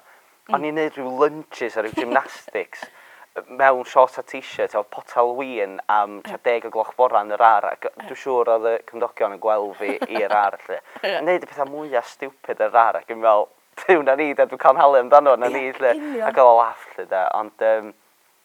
Mm. 0.47 0.53
O'n 0.53 0.69
i'n 0.69 0.77
neud 0.77 0.99
rhyw 0.99 1.15
lunches 1.23 1.77
a 1.77 1.83
rhyw 1.85 1.97
gymnastics 1.97 2.85
mewn 3.57 3.85
shorts 3.89 4.17
a 4.21 4.23
t-shirt 4.25 4.75
o 4.77 4.83
potel 4.83 5.33
win 5.37 5.79
am 5.93 6.19
yeah. 6.25 6.37
deg 6.45 6.69
o 6.69 6.73
gloch 6.73 6.93
bora 6.97 7.23
yn 7.25 7.33
yr 7.33 7.45
ar 7.47 7.71
ac 7.71 7.89
dwi'n 7.95 8.21
siŵr 8.21 8.53
oedd 8.53 8.69
y 8.69 8.77
cymdogion 8.91 9.33
yn 9.33 9.41
gweld 9.41 9.75
fi 9.81 9.97
i'r 10.21 10.33
ar. 10.33 10.59
lle. 10.67 10.81
yeah. 11.03 11.23
Neud 11.25 11.41
y 11.41 11.49
pethau 11.49 11.69
mwyaf 11.73 12.13
stupid 12.13 12.61
yr 12.67 12.81
ar 12.85 13.01
ac 13.01 13.13
yn 13.13 13.25
fel, 13.25 13.47
byw 13.81 14.03
na 14.05 14.15
ni, 14.19 14.31
da, 14.37 14.47
dwi'n 14.49 14.61
cael 14.61 14.79
halu 14.79 14.99
amdano 15.01 15.35
na 15.39 15.49
ni, 15.53 15.69
lle, 15.77 15.93
a 16.23 16.31
gael 16.35 16.51
o 16.51 16.57
laff, 16.59 16.85
lle, 16.97 17.05
da. 17.09 17.27
Ond, 17.37 17.65
um, 17.67 17.93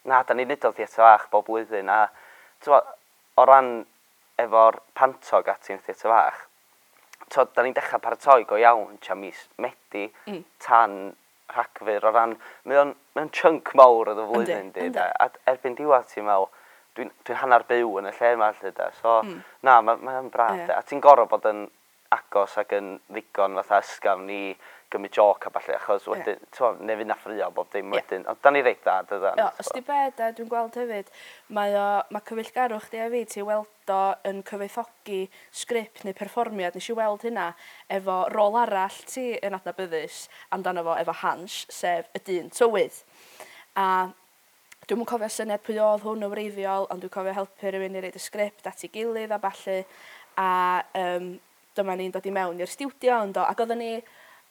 na, 0.09 0.21
da 0.27 0.35
ni'n 0.37 0.49
nid 0.51 0.65
o 0.67 0.73
theatr 0.75 1.01
fach 1.01 1.27
bob 1.31 1.47
blwyddyn, 1.47 1.91
a, 1.91 2.05
twa, 2.63 2.81
o 3.39 3.45
ran 3.49 3.75
efo'r 4.41 4.79
pantog 4.97 5.49
ati'n 5.53 5.81
theatr 5.85 6.11
fach, 6.11 6.41
twa, 7.29 7.47
da 7.55 7.65
ni'n 7.65 7.75
dechrau 7.77 8.03
paratoi 8.03 8.47
go 8.49 8.59
iawn, 8.61 8.97
tra 9.03 9.17
mis 9.19 9.47
Medi, 9.63 10.09
mm. 10.27 10.41
tan 10.63 10.97
rhagfyr, 11.53 12.05
o 12.05 12.13
ran, 12.13 12.35
mae 12.65 12.81
o'n 12.81 12.97
mae 13.13 13.27
o'n 13.27 13.31
chunk 13.35 13.75
mawr 13.77 14.09
oedd 14.11 14.23
y 14.23 14.27
flwyddyn, 14.29 14.73
di, 14.73 14.89
da. 14.93 15.09
A 15.21 15.29
erbyn 15.51 15.77
diwedd 15.77 16.07
ti'n 16.09 16.25
meddwl, 16.25 16.49
dwi'n 16.97 17.11
dwi, 17.25 17.35
hanner 17.37 17.65
byw 17.69 17.99
yn 18.01 18.09
y 18.09 18.13
lle 18.17 18.31
yma, 18.37 18.49
lle, 18.59 18.71
da. 18.73 18.89
So, 18.99 19.19
mm. 19.21 19.39
na, 19.65 19.79
mae'n 19.85 20.01
ma, 20.01 20.15
ma 20.17 20.33
braf, 20.33 20.57
yeah. 20.57 20.69
da. 20.71 20.79
A 20.81 20.87
ti'n 20.87 21.01
gorfod 21.03 21.29
bod 21.29 21.49
yn 21.51 21.65
agos 22.13 22.57
ac 22.61 22.73
yn 22.77 22.95
ddigon 23.09 23.57
fatha 23.61 23.81
ysgafn 23.85 24.29
i 24.33 24.41
gymryd 24.93 25.17
joc 25.17 25.47
a 25.47 25.51
falle, 25.53 25.75
achos 25.77 26.07
wedyn, 26.11 26.39
yeah. 26.39 26.49
ti'n 26.55 26.65
meddwl, 26.65 26.87
nefyd 26.89 27.09
na 27.09 27.17
ffrio 27.19 27.49
bob 27.55 27.69
dim 27.73 27.91
yeah. 27.91 27.99
wedyn. 27.99 28.25
Ond 28.31 28.41
da 28.45 28.53
ni 28.53 28.63
reit 28.65 28.81
da, 28.85 28.95
dy 29.09 29.19
dda. 29.21 29.49
Os 29.61 29.71
di 29.75 29.83
bed, 29.87 30.21
a 30.21 30.31
dwi'n 30.37 30.49
gweld 30.51 30.79
hefyd, 30.79 31.11
mae, 31.57 31.75
o, 31.77 31.85
mae 32.13 32.25
cyfeillgarwch 32.29 32.89
di 32.93 33.03
a 33.03 33.09
fi, 33.13 33.23
ti 33.33 33.45
weld 33.45 33.93
o 33.93 34.01
yn 34.29 34.41
cyfeithogi 34.47 35.21
sgript 35.63 36.03
neu 36.07 36.17
perfformiad, 36.17 36.77
nes 36.77 36.89
i 36.89 36.97
weld 36.97 37.27
hynna 37.27 37.51
efo 37.91 38.23
rôl 38.33 38.59
arall 38.63 38.99
ti 39.09 39.31
yn 39.43 39.57
adnabyddus 39.59 40.27
amdano 40.55 40.85
fo 40.87 40.97
efo 41.01 41.17
Hans, 41.23 41.63
sef 41.73 42.11
y 42.15 42.25
dyn 42.27 42.51
tywydd. 42.53 43.01
A 43.79 43.87
Dwi'n 44.83 44.99
mwyn 44.99 45.07
cofio 45.07 45.29
syniad 45.31 45.61
pwy 45.63 45.77
oedd 45.79 46.01
hwn 46.03 46.25
o 46.25 46.27
wreiddiol, 46.27 46.89
ond 46.91 46.99
dwi'n 46.99 47.11
cofio 47.13 47.31
helpu 47.37 47.69
rhywun 47.71 47.93
i 47.95 48.01
reid 48.03 48.17
y 48.19 48.19
sgript 48.19 48.65
at 48.67 48.81
ei 48.83 48.89
gilydd 48.91 49.31
a 49.31 49.37
falle. 49.39 49.77
A 50.35 50.47
um, 50.99 51.29
dyma 51.77 51.95
ni'n 51.95 52.11
dod 52.11 52.27
i 52.27 52.33
mewn 52.35 52.59
i'r 52.59 52.69
stiwdio 52.69 53.21
yn 53.23 53.31
do, 53.37 53.45
ac 53.47 53.63
oedden 53.63 53.79
ni 53.79 53.93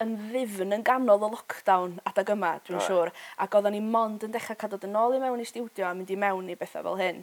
yn 0.03 0.15
ddifn 0.29 0.75
yn 0.77 0.85
ganol 0.87 1.25
y 1.27 1.31
lockdown 1.33 1.97
adag 2.09 2.33
yma 2.35 2.53
dwi'n 2.67 2.79
right. 2.79 2.89
siŵr 2.89 3.13
ac 3.45 3.57
oeddan 3.59 3.77
ni 3.77 3.83
mond 3.85 4.27
yn 4.27 4.35
dechrau 4.35 4.59
cael 4.59 4.73
dod 4.75 4.87
yn 4.89 4.99
ôl 4.99 5.17
i 5.17 5.21
mewn 5.23 5.43
i 5.43 5.49
stiwdio 5.49 5.89
a 5.89 5.93
mynd 5.97 6.11
i 6.13 6.19
mewn 6.19 6.51
i 6.53 6.57
bethau 6.59 6.85
fel 6.87 6.99
hyn 7.01 7.23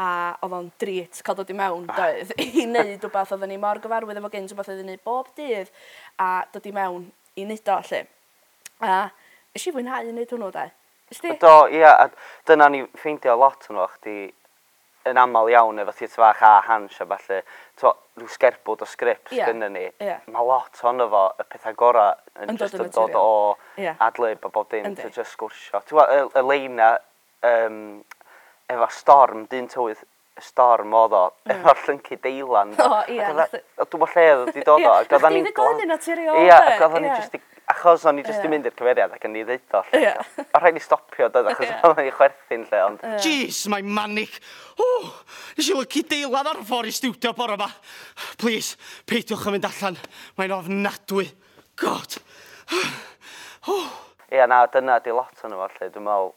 a 0.00 0.08
oedd 0.42 0.56
o'n 0.58 0.70
drit 0.82 1.20
cael 1.26 1.36
ah. 1.36 1.40
dod 1.42 1.52
i 1.54 1.58
mewn 1.58 1.88
doedd 1.90 2.32
i 2.40 2.48
wneud 2.66 3.04
rhywbeth 3.04 3.34
oedden 3.36 3.52
ni 3.54 3.60
mor 3.62 3.80
gyfarwydd 3.82 4.20
efo 4.22 4.32
gynt 4.32 4.52
rhywbeth 4.52 4.72
oedden 4.74 4.90
ni 4.90 5.00
bob 5.10 5.30
dydd 5.38 5.72
a 6.22 6.30
dod 6.54 6.70
i 6.70 6.74
mewn 6.78 7.10
i 7.34 7.46
wneud 7.46 7.74
o 7.74 7.80
lle 7.90 8.04
a 8.84 8.96
ys 9.54 9.68
i 9.68 9.74
fwynhau 9.74 10.06
i 10.08 10.14
wneud 10.14 10.34
hwnnw 10.34 10.50
da. 10.54 10.68
de? 11.10 11.36
Do, 11.42 11.54
ia, 11.70 11.92
a 11.94 12.08
dyna 12.48 12.70
ni 12.72 12.82
ffeindio 12.98 13.36
lot 13.38 13.68
yn 13.70 13.78
o'ch 13.84 14.00
di 14.06 14.16
yn 15.10 15.20
aml 15.20 15.50
iawn 15.52 15.82
efo 15.82 15.92
theatr 15.98 16.22
fach 16.22 16.42
a 16.46 16.52
hans 16.68 17.00
a 17.00 17.06
falle, 17.10 17.40
to, 17.80 17.92
rhyw 18.18 18.30
sgerbwd 18.30 18.84
o 18.84 18.88
sgript 18.88 19.32
yeah. 19.34 19.50
gynnu 19.50 19.68
ni, 19.74 19.84
yeah. 20.02 20.22
mae 20.30 20.46
lot 20.46 20.80
ohono 20.80 21.08
fo, 21.12 21.24
y 21.42 21.46
pethau 21.52 21.76
gorau 21.78 22.14
yn, 22.40 22.54
yn 22.54 22.60
dod, 22.60 22.76
yn 22.80 22.90
dod 22.94 23.18
o 23.18 23.28
yeah. 23.80 23.98
adlib 24.06 24.44
a 24.46 24.52
bob 24.54 24.70
dim, 24.72 24.94
to 24.98 25.10
just 25.10 25.34
sgwrsio. 25.36 25.82
Ti'n 25.84 25.98
gweld, 25.98 26.14
y, 26.14 26.40
y 26.40 26.44
leina, 26.48 26.90
um, 27.50 27.80
efo 28.72 28.90
storm, 28.94 29.46
dyn 29.50 29.70
tywydd, 29.72 30.04
y 30.34 30.42
storm 30.42 30.94
oedd 30.98 31.14
o, 31.14 31.24
mm. 31.44 31.56
efo'r 31.56 31.82
llyncu 31.86 32.20
deilan. 32.22 32.72
O, 32.82 33.02
ie. 33.10 33.20
Dwi'n 33.22 34.00
bod 34.00 34.14
lle 34.16 34.28
oedd 34.32 34.46
wedi 34.48 34.64
dod 34.66 34.80
o. 34.82 34.94
Ie, 34.94 35.04
ac 35.04 35.12
oedden 35.18 35.36
ni'n... 35.36 35.50
Ie, 36.42 36.48
ac 36.54 36.86
oedden 36.88 37.04
ni'n 37.04 37.18
just 37.20 37.36
achos 37.84 38.04
o'n 38.08 38.18
i 38.18 38.24
jyst 38.24 38.40
yeah. 38.40 38.50
mynd 38.50 38.68
i'r 38.68 38.74
cyfeiriad 38.78 39.14
ac 39.14 39.24
yn 39.28 39.36
ei 39.36 39.44
ddeud 39.46 39.76
o. 39.76 39.82
Yeah. 40.00 40.20
A 40.48 40.60
rhaid 40.60 40.78
i 40.78 40.82
stopio 40.82 41.28
dod 41.32 41.50
achos 41.52 41.68
yeah. 41.68 41.84
o'n 41.88 42.00
i 42.00 42.12
chwerthin 42.14 42.64
lle. 42.70 42.82
Ond... 42.88 43.02
Yeah. 43.04 43.18
Jeez, 43.24 43.64
mae 43.72 43.84
manic. 43.84 44.38
O, 44.80 44.88
nes 45.58 45.68
i 45.68 45.76
lygu 45.76 46.04
deilad 46.10 46.48
ar 46.50 46.62
y 46.62 46.66
ffordd 46.68 46.90
i 46.90 46.94
stiwdio 46.96 47.34
bore 47.36 47.58
yma. 47.58 47.68
Please, 48.40 48.78
peidiwch 49.10 49.44
yn 49.50 49.58
mynd 49.58 49.68
allan. 49.68 50.00
Mae'n 50.40 50.56
ofnadwy. 50.56 51.28
God. 51.80 52.16
Ie, 53.74 54.40
yeah, 54.40 54.48
na, 54.50 54.64
dyna 54.72 54.98
di 55.04 55.12
lot 55.14 55.44
o'n 55.44 55.52
nhw, 55.52 55.68
lle. 55.76 55.90
Dwi'n 55.92 56.08
meddwl, 56.08 56.32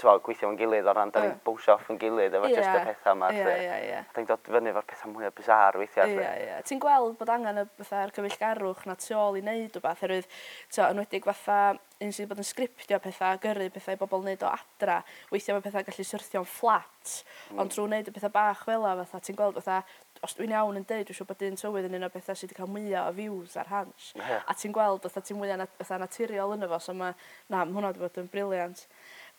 t'wod, 0.00 0.20
gweithio 0.26 0.50
yn 0.52 0.58
gilydd 0.60 0.88
o 0.90 0.92
ran, 0.96 1.10
da 1.12 1.22
ni'n 1.24 1.38
bwysio 1.44 1.74
off 1.76 1.88
yn 1.92 1.98
gilydd 2.00 2.34
efo 2.36 2.50
yeah. 2.50 2.58
just 2.60 2.76
y 2.76 2.84
pethau 2.90 3.16
yma. 3.16 3.30
Ie, 3.32 3.44
ie, 3.64 3.78
ie. 3.88 4.00
Da 4.12 4.20
ni'n 4.20 4.28
dod 4.28 4.50
fyny 4.52 4.70
efo'r 4.72 4.86
pethau 4.90 5.12
mwyaf 5.12 5.36
bizar 5.38 5.78
weithiau. 5.80 6.12
Ie, 6.12 6.30
ie. 6.44 6.58
Ti'n 6.68 6.82
gweld 6.82 7.16
bod 7.20 7.32
angen 7.32 7.62
y 7.62 7.66
bethau'r 7.80 8.12
cyfeillgarwch 8.16 8.84
na 8.90 8.96
tu 9.00 9.16
ôl 9.16 9.40
i 9.40 9.44
wneud 9.44 9.78
o 9.80 9.84
beth, 9.84 10.02
herwydd, 10.04 10.28
t'o, 10.68 10.88
enwedig 10.90 11.28
fatha, 11.30 11.60
un 12.04 12.12
sydd 12.12 12.28
bod 12.28 12.42
yn 12.42 12.48
sgriptio 12.48 12.98
pethau, 13.00 13.38
gyrru 13.40 13.70
pethau 13.72 13.96
i 13.96 14.00
bobl 14.02 14.20
wneud 14.20 14.44
o 14.44 14.50
adra, 14.52 14.98
weithiau 15.32 15.56
mae 15.56 15.64
pethau 15.64 15.86
gallu 15.86 16.04
syrthio'n 16.04 16.48
fflat, 16.50 17.14
mm. 17.54 17.62
ond 17.62 17.72
drwy 17.72 17.86
wneud 17.86 18.10
y 18.10 18.14
pethau 18.18 18.34
bach 18.34 18.66
fel 18.68 18.84
fatha, 18.84 19.22
ti'n 19.24 19.38
gweld 19.38 19.56
fatha, 19.62 19.80
os 20.24 20.36
dwi'n 20.36 20.52
iawn 20.52 20.76
yn 20.76 20.84
deud, 20.88 21.06
dwi'n 21.08 21.16
siŵr 21.16 21.30
bod 21.30 21.40
dyn 21.40 21.56
tywydd 21.56 21.88
yn 21.88 21.96
un 21.96 22.04
o 22.04 22.12
bethau 22.12 22.36
sydd 22.36 22.50
wedi 22.50 22.58
cael 22.58 22.72
mwyaf 22.72 23.08
o 23.08 23.16
views 23.16 23.56
ar 23.60 23.72
hans. 23.72 24.12
Yeah. 24.18 24.44
A 24.44 24.56
ti'n 24.56 24.76
gweld, 24.76 25.08
fatha 25.08 25.24
ti'n 25.24 25.40
mwyaf 25.40 25.62
na, 25.62 25.98
naturiol 26.04 26.52
yn 26.56 26.68
efo, 26.68 26.80
so 26.84 26.96
mae, 26.96 27.16
na, 27.48 27.64
mae 27.64 27.78
hwnna 27.78 27.94
wedi 27.94 28.04
bod 28.04 28.20
yn 28.20 28.30
briliant. 28.32 28.84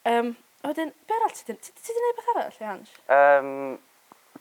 Um, 0.07 0.33
A 0.63 0.71
wedyn, 0.71 0.93
be 1.07 1.13
arall 1.19 1.35
ti 1.35 1.43
wedi... 1.51 1.59
Ti 1.69 1.91
wedi 1.93 1.99
gwneud 1.99 2.17
beth 2.17 2.31
arall, 2.33 2.57
Ianj? 2.65 2.95
Um, 3.17 3.51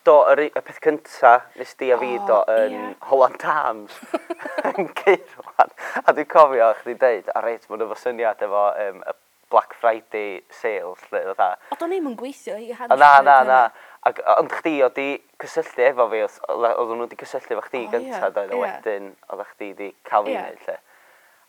do, 0.07 0.15
yr, 0.33 0.45
y 0.49 0.63
peth 0.65 0.81
cynta 0.85 1.35
nes 1.59 1.75
di 1.81 1.91
a 1.93 1.99
fi 2.01 2.13
O, 2.17 2.25
do 2.31 2.39
yn 2.55 2.75
ie. 2.79 2.89
Holland 3.11 3.45
Arms 3.51 3.99
yn 4.73 4.89
Ceirwan. 5.03 5.75
A 6.05 6.15
dwi'n 6.17 6.31
cofio 6.33 6.71
chdi 6.81 6.97
deud, 7.03 7.31
a 7.37 7.43
reit, 7.45 7.69
mae'n 7.69 7.85
efo 7.87 7.99
syniad 8.01 8.43
efo 8.47 8.65
um, 8.87 9.03
y 9.05 9.17
Black 9.53 9.77
Friday 9.79 10.41
sales, 10.51 11.05
lle 11.13 11.21
dda. 11.29 11.53
E. 11.55 11.69
O, 11.75 11.79
do'n 11.79 11.93
i'm 11.99 12.09
yn 12.11 12.17
gweithio 12.19 12.57
i 12.59 12.73
A 12.73 12.81
hanner. 12.81 12.99
na, 12.99 13.11
na, 13.23 13.37
na. 13.47 13.61
Ac, 14.07 14.19
ond 14.41 14.51
chdi 14.57 14.77
oedd 14.87 14.97
di 14.97 15.07
cysylltu 15.43 15.85
efo 15.87 16.09
fi, 16.11 16.25
oedd- 16.27 16.41
oedd- 16.57 16.91
nhw 16.97 17.05
wedi 17.05 17.19
cysylltu 17.21 17.55
efo 17.55 17.63
chdi 17.69 17.85
O, 17.85 17.85
ie, 17.85 17.93
gynta, 17.95 18.31
doedd, 18.35 18.51
a 18.51 18.57
ie. 18.57 18.63
wedyn 18.65 19.13
oedd 19.35 19.45
chdi 19.53 19.69
wedi 19.75 19.93
cael 20.11 20.27
fi 20.27 20.35
Ie. 20.35 20.41
wneud, 20.41 20.65
lle. 20.67 20.77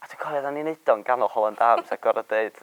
A 0.08 0.10
dwi'n 0.10 0.22
cofio, 0.22 0.42
o'n 0.48 0.54
ni'n 0.56 0.68
neud 0.70 0.90
o'n 0.94 1.02
ganol 1.04 1.28
Holland 1.34 1.60
Arms 1.60 1.90
ac 1.92 2.00
gorau 2.00 2.24
dweud 2.32 2.56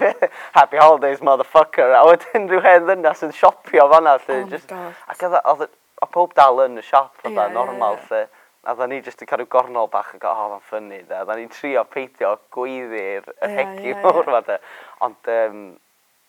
happy 0.56 0.76
holidays, 0.76 1.22
motherfucker. 1.24 1.88
A 1.96 2.02
wedyn 2.04 2.50
rhyw 2.50 2.60
hen 2.60 2.84
ddynas 2.84 3.22
yn 3.24 3.32
siopio 3.32 3.86
fanna, 3.88 4.18
lle. 4.26 4.42
Oh 4.42 4.50
just, 4.50 4.68
god 4.68 4.98
ac 5.08 5.24
oedd 5.54 5.70
o 6.04 6.08
pob 6.12 6.34
dal 6.36 6.60
yn 6.66 6.76
y 6.82 6.84
siop, 6.84 7.14
oedd 7.24 7.38
yeah, 7.38 7.48
normal, 7.54 7.96
yeah, 7.96 8.10
yeah. 8.10 8.28
lle. 8.28 8.68
A 8.68 8.76
dda 8.76 8.90
ni 8.92 9.00
jyst 9.00 9.24
yn 9.24 9.30
cadw 9.30 9.48
gornol 9.48 9.88
bach 9.94 10.12
yn 10.12 10.20
go, 10.20 10.34
oh, 10.36 10.52
mae'n 10.52 10.66
ffynnu, 10.68 11.00
da. 11.08 11.22
Dda 11.24 11.38
ni'n 11.40 11.54
trio 11.54 11.86
peidio 11.88 12.34
gweiddi'r 12.52 13.24
yeah, 13.30 13.56
hegi 13.56 13.94
yeah, 13.94 14.04
mawr 14.04 14.28
yeah. 14.28 14.44
da. 14.50 14.60
Ond, 15.08 15.32
um, 15.32 15.64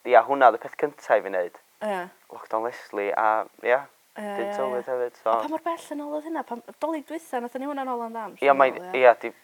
ia, 0.08 0.24
hwnna 0.30 0.48
oedd 0.48 0.62
y 0.62 0.64
peth 0.64 0.80
cyntaf 0.80 1.20
i 1.20 1.26
fi 1.26 1.34
wneud. 1.34 1.60
Yeah. 1.84 2.08
Lockdown 2.32 2.70
Leslie, 2.70 3.12
a, 3.12 3.44
ia, 3.68 3.84
yeah, 4.16 4.32
dyn 4.40 4.48
yeah, 4.48 4.56
tywydd 4.56 4.88
yeah. 4.88 4.96
hefyd. 4.96 5.20
So. 5.20 5.28
A 5.36 5.44
pa 5.44 5.52
mor 5.52 5.68
bell 5.68 5.90
yn 5.98 6.08
ôl 6.08 6.16
oedd 6.22 6.32
hynna? 6.32 6.48
Pa, 6.48 6.62
dolyg 6.80 7.04
dwytha, 7.12 7.44
nath 7.44 7.60
ni 7.60 7.68
hwnna'n 7.68 7.92
ôl 7.92 8.06
am 8.08 8.16
dam? 8.16 8.38
Ia, 8.40 8.56
mae, 8.56 8.72
ia, 8.96 9.18
di 9.20 9.36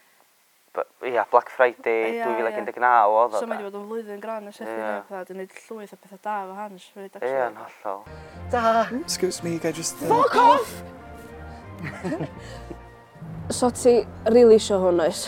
ia, 1.06 1.26
Black 1.32 1.50
Friday 1.50 2.16
ia, 2.16 2.26
2019 2.26 2.84
oedd 3.10 3.34
o. 3.34 3.40
So 3.40 3.48
mae 3.50 3.58
wedi 3.58 3.70
bod 3.70 3.80
yn 3.80 3.88
flwyddyn 3.90 4.22
gran 4.24 4.48
y 4.50 4.54
sychu 4.54 4.70
yeah. 4.70 5.02
neu 5.10 5.26
dwi'n 5.28 5.40
gwneud 5.40 5.58
llwyth 5.66 5.96
o 5.96 6.00
bethau 6.04 6.22
da 6.28 6.36
fo 6.46 6.56
hans 6.60 6.88
Ie, 6.96 7.34
yn 7.48 7.60
hollol. 7.64 8.02
Da! 8.54 8.64
Hmm? 8.90 9.04
Excuse 9.04 9.44
me, 9.46 9.58
gai 9.64 9.74
just... 9.76 10.02
Uh... 10.04 10.14
Fuck 10.14 10.36
off! 10.36 10.72
so 13.60 13.70
ti 13.74 14.00
really 14.30 14.60
isio 14.60 14.80
hwn 14.84 15.04
oes? 15.06 15.26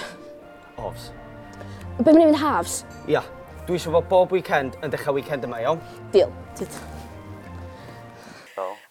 Ofs. 0.78 1.12
Be 2.02 2.12
mynd 2.12 2.24
i 2.24 2.30
fynd 2.32 2.42
halves? 2.42 2.82
Ia. 3.12 3.24
Dwi 3.68 3.78
eisiau 3.78 3.94
fod 3.98 4.10
bob 4.10 4.34
weekend 4.34 4.78
yn 4.82 4.94
dechrau 4.94 5.16
weekend 5.18 5.46
yma, 5.48 5.62
iawn? 5.64 5.82
Deal. 6.16 6.34
Deal. 6.60 6.82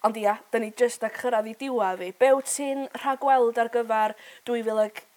Ond 0.01 0.17
ia, 0.17 0.33
da 0.49 0.57
ni 0.57 0.71
jyst 0.73 1.03
ag 1.05 1.13
chyrraedd 1.13 1.51
i 1.51 1.53
diwedd 1.59 1.99
fi. 2.01 2.07
Be 2.17 2.31
wyt 2.33 2.49
ti'n 2.49 2.87
rhagweld 3.03 3.59
ar 3.61 3.69
gyfer 3.69 4.15
2019? 4.49 5.10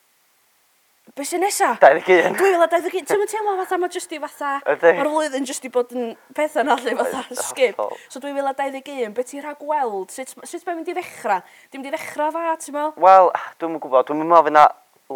Be 1.15 1.23
sy'n 1.23 1.45
nesa? 1.45 1.77
21. 1.79 2.35
2021. 2.35 3.05
Ti'n 3.07 3.21
mynd 3.21 3.31
teimlo 3.31 3.53
fatha 3.61 3.77
mae 3.79 3.93
jyst 3.95 4.11
i 4.17 4.19
fatha... 4.19 4.49
Ydy. 4.73 4.95
Mae'r 4.97 5.11
flwyddyn 5.13 5.45
jyst 5.47 5.67
i 5.69 5.71
bod 5.71 5.93
yn 5.95 6.09
peth 6.35 6.57
na 6.67 6.75
lle 6.81 6.97
fatha 6.99 7.21
skip. 7.39 7.79
So 8.11 8.19
2021, 8.19 9.13
beth 9.15 9.29
ti'n 9.31 9.45
rhag 9.45 9.61
gweld? 9.61 10.11
Sut, 10.11 10.33
sut 10.43 10.67
mae'n 10.67 10.81
mynd 10.81 10.91
i 10.91 10.97
ddechrau? 10.97 11.45
Dim 11.71 11.85
mynd 11.85 11.93
i 11.93 11.95
ddechrau 11.95 12.35
fa, 12.35 12.57
ti'n 12.59 12.75
meddwl? 12.75 13.05
Wel, 13.05 13.31
dwi'n 13.61 13.73
mynd 13.77 13.85
gwybod. 13.85 14.09
Dwi'n 14.09 14.21
mynd 14.25 14.33
meddwl 14.33 14.49
fyna 14.49 14.65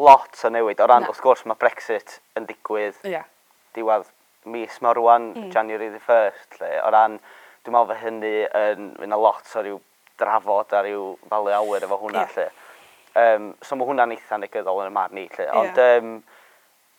lot 0.05 0.39
o 0.39 0.53
newid. 0.55 0.85
O 0.85 0.89
ran, 0.93 1.09
wrth 1.11 1.25
gwrs, 1.25 1.43
mae 1.51 1.59
Brexit 1.59 2.21
yn 2.39 2.47
digwydd. 2.47 3.03
Ia. 3.03 3.25
Yeah. 3.75 4.07
Mis 4.47 4.79
mae 4.85 4.95
rwan, 4.95 5.33
mm. 5.35 5.51
January 5.51 5.91
the 5.91 6.05
1st, 6.07 6.61
lle. 6.61 6.71
O 6.87 6.95
ran, 6.95 7.19
dwi'n 7.67 7.75
meddwl 7.75 7.91
fy 7.91 8.01
hynny 8.05 8.33
yn... 8.47 8.89
Fyna 9.03 9.19
lot 9.19 9.51
o 9.51 9.67
ryw 9.67 9.83
drafod 10.23 10.79
a 10.79 10.87
ryw 10.87 11.11
falu 11.27 11.59
awyr 11.59 11.91
efo 11.91 11.99
hwnna, 12.05 12.23
yeah. 12.23 12.39
lle. 12.39 12.68
Um, 13.17 13.53
so 13.65 13.79
mae 13.79 13.89
hwnna'n 13.89 14.13
eitha 14.15 14.41
negyddol 14.41 14.83
yn 14.85 14.91
y 14.91 14.95
marn 14.95 15.23
i. 15.23 15.29
Lle. 15.37 15.47
Ond, 15.57 15.79
yeah. 15.81 16.03
um, 16.03 16.19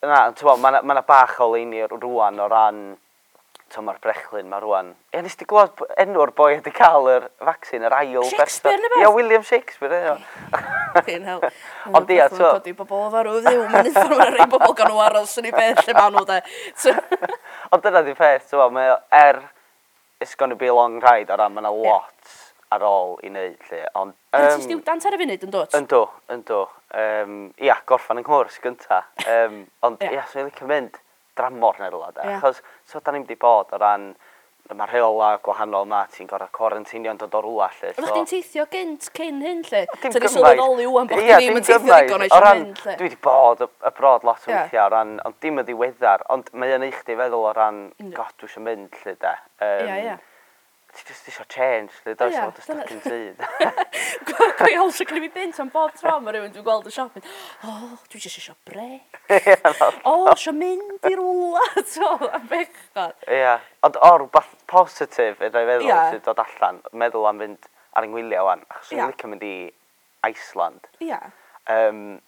na, 0.06 0.24
ti'n 0.36 0.64
mae 0.64 0.82
yna 0.82 1.06
bach 1.08 1.38
o 1.44 1.52
leini 1.54 1.86
rwan 1.92 2.42
o 2.42 2.50
ran 2.50 2.82
mae'r 3.78 4.00
brechlyn 4.02 4.48
mae 4.50 4.64
rwan. 4.64 4.88
E, 5.14 5.22
nes 5.22 5.36
di 5.38 5.46
glod 5.46 5.78
enw'r 6.02 6.32
boi 6.34 6.56
wedi 6.56 6.72
cael 6.74 7.06
yr 7.12 7.28
vaccine, 7.46 7.86
yr 7.86 7.96
ail... 8.00 8.24
Shakespeare 8.26 8.80
neu 8.82 8.90
beth? 8.90 9.04
Ia, 9.04 9.12
William 9.14 9.46
Shakespeare. 9.46 10.00
Ie, 10.00 10.64
Fucking 10.96 11.28
hell. 11.30 11.44
Ond 12.00 12.10
ia, 12.10 12.26
ti'n 12.32 12.40
gwybod? 12.40 12.58
Codi 12.58 12.74
bobl 12.80 13.06
o 13.06 13.12
farw 13.14 13.38
ddiw, 13.46 13.62
mae'n 13.70 13.92
eitha 13.92 14.08
mae'n 14.10 14.34
rhaid 14.34 14.54
bobl 14.56 14.74
gan 14.80 14.90
nhw 14.90 15.04
aros 15.06 15.38
yn 15.38 15.52
ei 15.52 15.54
beth 15.54 15.84
lle 15.86 15.98
maen 16.00 16.18
nhw, 16.18 16.26
de. 16.32 16.42
Ond 17.76 17.86
dyna 17.86 18.02
di 18.10 18.18
peth, 18.18 18.50
ti'n 18.50 18.58
gwybod, 18.58 19.08
er 19.22 19.44
it's 20.20 20.34
going 20.34 20.50
to 20.50 20.58
be 20.58 20.74
a 20.74 20.74
long 20.74 20.98
ride, 21.06 21.30
o 21.30 21.38
ran, 21.38 21.54
mae 21.54 21.62
yna 21.62 21.76
lot 21.76 22.49
ar 22.76 22.86
ôl 22.86 23.16
i 23.26 23.32
wneud 23.32 23.70
lle. 23.70 23.84
Ond, 24.00 24.16
um, 24.16 24.48
ti'n 24.48 24.66
stiwdant 24.66 25.08
ar 25.10 25.18
y 25.18 25.22
funud 25.24 25.46
yn 25.48 25.54
dod? 25.56 25.76
Yndw, 25.80 26.02
yndw. 26.36 26.64
Um, 27.04 27.38
ia, 27.62 27.78
gorffan 27.90 28.22
yng 28.22 28.28
Nghwrs 28.28 28.60
gynta. 28.64 29.04
Um, 29.26 29.62
ond 29.86 30.02
ia, 30.06 30.20
yeah. 30.20 30.28
so 30.30 30.42
i'n 30.42 30.50
licio 30.50 30.70
mynd 30.70 31.00
dramor 31.40 31.80
neu 31.82 31.94
rola 31.94 32.12
da. 32.14 32.26
Yeah. 32.26 32.42
Achos, 32.42 32.62
so 32.88 33.02
da 33.02 33.16
ni'n 33.16 33.26
mynd 33.26 33.42
bod 33.42 33.74
o 33.74 33.82
ran 33.82 34.12
Mae 34.70 34.86
rheola 34.86 35.32
gwahanol 35.42 35.88
ma, 35.90 36.04
ti'n 36.14 36.28
gorau 36.30 36.50
quarantinio'n 36.54 37.18
dod 37.18 37.34
o 37.34 37.40
rwla 37.42 37.72
lle. 37.80 37.90
So... 37.96 38.04
chdi'n 38.06 38.28
teithio 38.30 38.66
gynt 38.70 39.08
cyn 39.18 39.40
hyn 39.42 39.64
lle? 39.66 39.80
Dim 39.96 40.14
gymaint. 40.14 40.28
sylweddoli 40.36 40.86
wan 40.94 41.10
bod 41.10 41.24
chdi 41.24 41.40
ddim 41.40 41.58
yn 41.58 41.66
teithio 41.66 41.80
ddigon 41.88 42.26
eisiau 42.28 42.44
ran, 42.44 42.62
mynd 42.68 42.84
lle. 42.84 42.94
Dwi 43.00 43.08
wedi 43.08 43.18
bod 43.26 43.64
y 43.66 43.70
abroad 43.90 44.28
lot 44.30 44.46
o 44.46 44.52
yeah. 44.52 44.68
weithiau 44.68 44.84
o 44.84 44.92
ran, 44.94 45.16
ond 45.26 45.40
dim 45.42 45.58
y 45.58 45.64
ddiweddar, 45.66 46.28
ond 46.36 46.52
mae 46.54 46.76
yn 46.76 46.86
eich 46.86 47.00
di 47.08 47.18
feddwl 47.18 47.48
o 47.50 47.54
ran, 47.58 47.80
mm. 47.98 48.12
god, 48.14 48.36
dwi 48.38 48.52
eisiau 48.52 48.68
mynd 48.68 49.00
lle 49.02 49.16
de. 49.26 49.34
Um, 49.58 49.90
yeah, 49.90 49.98
yeah 50.04 50.22
ti 51.00 51.08
just 51.08 51.30
eisiau 51.32 51.48
change, 51.48 51.96
lle 52.06 52.16
does 52.20 52.36
o, 52.36 52.50
does 52.56 52.68
dach 52.68 52.90
chi'n 52.90 53.02
dyd. 53.06 53.42
Gwy 54.60 54.76
hols 54.76 55.00
sy'n 55.00 55.10
gynnu 55.10 55.24
fi 55.26 55.32
bint 55.38 55.60
am 55.64 55.72
bob 55.74 55.96
tro, 55.96 56.18
mae 56.24 56.36
rhywun 56.36 56.54
dwi'n 56.56 56.66
gweld 56.66 56.90
y 56.90 56.94
siop, 56.94 57.18
o, 57.64 57.76
dwi 58.12 58.22
jyst 58.22 58.42
eisiau 58.42 58.58
brec. 58.68 59.20
O, 60.10 60.14
eisiau 60.34 60.56
mynd 60.58 61.10
i 61.10 61.16
rwla, 61.16 61.66
to, 61.94 62.14
a 62.28 62.40
bechod. 62.52 63.28
Ie, 63.32 63.58
ond 63.88 64.00
o, 64.00 64.14
rhywbeth 64.20 64.56
positif, 64.70 65.44
yna 65.44 65.66
i 65.66 65.70
feddwl, 65.74 65.92
sydd 66.14 66.26
dod 66.28 66.42
allan, 66.46 66.82
meddwl 67.04 67.30
am 67.30 67.44
fynd 67.46 67.70
ar 67.98 68.08
yngwylio 68.08 68.48
wan, 68.48 68.66
achos 68.70 68.96
yeah. 68.96 69.12
licio 69.12 69.32
mynd 69.32 69.46
i 69.46 69.54
Iceland. 70.28 70.90
Ia. 71.00 71.08
Yeah. 71.12 71.30
Um, 71.70 72.20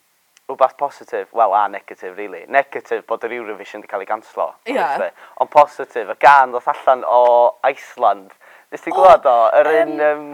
rhywbeth 0.50 0.78
positif, 0.78 1.34
wel, 1.34 1.54
a 1.56 1.68
negatif, 1.72 2.16
really. 2.18 2.46
Negatif 2.52 3.06
bod 3.08 3.24
yr 3.28 3.36
Eurovision 3.40 3.84
wedi 3.84 3.92
cael 3.92 4.06
ei 4.06 4.10
ganslo. 4.10 4.52
Ia. 4.68 4.76
Yeah. 4.76 5.26
Ond 5.44 5.52
positif, 5.54 6.12
y 6.12 6.18
gan 6.22 6.54
ddoth 6.54 6.70
allan 6.74 7.06
o 7.08 7.22
Iceland 7.68 8.34
Nes 8.72 8.84
ti'n 8.86 8.96
gwybod 8.96 9.26
o? 9.28 9.38
Yr 9.60 9.72
un... 9.82 9.96
Um, 10.08 10.28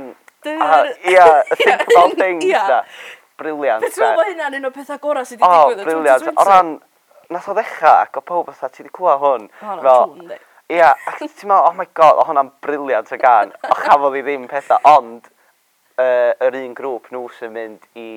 y 0.48 0.50
think 1.58 1.82
about 1.90 2.18
things. 2.22 2.46
da. 2.46 2.84
Briliant. 3.38 3.82
Beth 3.86 3.98
rwy'n 4.02 4.18
bod 4.18 4.30
hynna'n 4.32 4.58
un 4.58 4.68
o 4.70 4.72
pethau 4.74 5.02
gorau 5.02 5.26
sydd 5.28 5.42
wedi 5.42 5.58
digwydd 5.58 5.82
yn 5.84 5.90
2020? 5.90 5.90
O, 5.90 6.34
briliant. 6.34 6.42
O 6.42 6.46
ran, 6.48 6.72
nath 7.34 7.50
o 7.52 7.56
ddechrau 7.58 8.02
ac 8.02 8.18
o 8.18 8.24
pob 8.26 8.50
fatha 8.50 8.70
ti 8.74 8.84
wedi 8.84 8.94
clywed 8.98 9.24
hwn. 9.24 9.48
O, 9.62 9.76
no, 9.82 9.96
tŵn, 10.14 10.30
di. 10.32 10.38
Ia, 10.78 10.92
ac 11.10 11.22
ti'n 11.22 11.50
meddwl, 11.50 11.70
oh 11.70 11.76
my 11.78 11.88
god, 11.98 12.22
o 12.22 12.28
hwnna'n 12.30 12.54
briliant 12.66 13.14
o 13.14 13.20
gan. 13.22 13.54
O 13.70 13.78
chafodd 13.82 14.18
i 14.18 14.24
ddim 14.26 14.48
pethau, 14.52 14.82
ond 14.90 15.30
uh, 16.02 16.34
yr 16.48 16.58
un 16.60 16.74
grŵp 16.78 17.10
nhw 17.14 17.24
sy'n 17.38 17.54
mynd 17.54 17.86
i 17.98 18.08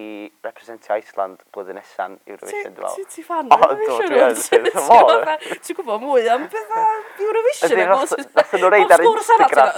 representio 0.45 0.97
Iceland 1.01 1.41
blwyddyn 1.55 1.79
nesan 1.81 2.17
Eurovision, 2.29 2.75
dwi'n 2.77 2.89
meddwl. 2.89 3.07
Ti 3.15 3.25
fan 3.27 3.53
o 3.53 3.61
Eurovision? 3.77 4.67
Ti'n 5.61 5.79
gwybod 5.79 6.05
mwy 6.05 6.29
am 6.33 6.49
pethau 6.53 7.27
Eurovision? 7.29 7.77
Ydy, 7.77 7.87
Nath 8.37 8.57
nhw 8.57 8.73
reid 8.77 8.97
ar 8.97 9.07
Instagram. 9.13 9.73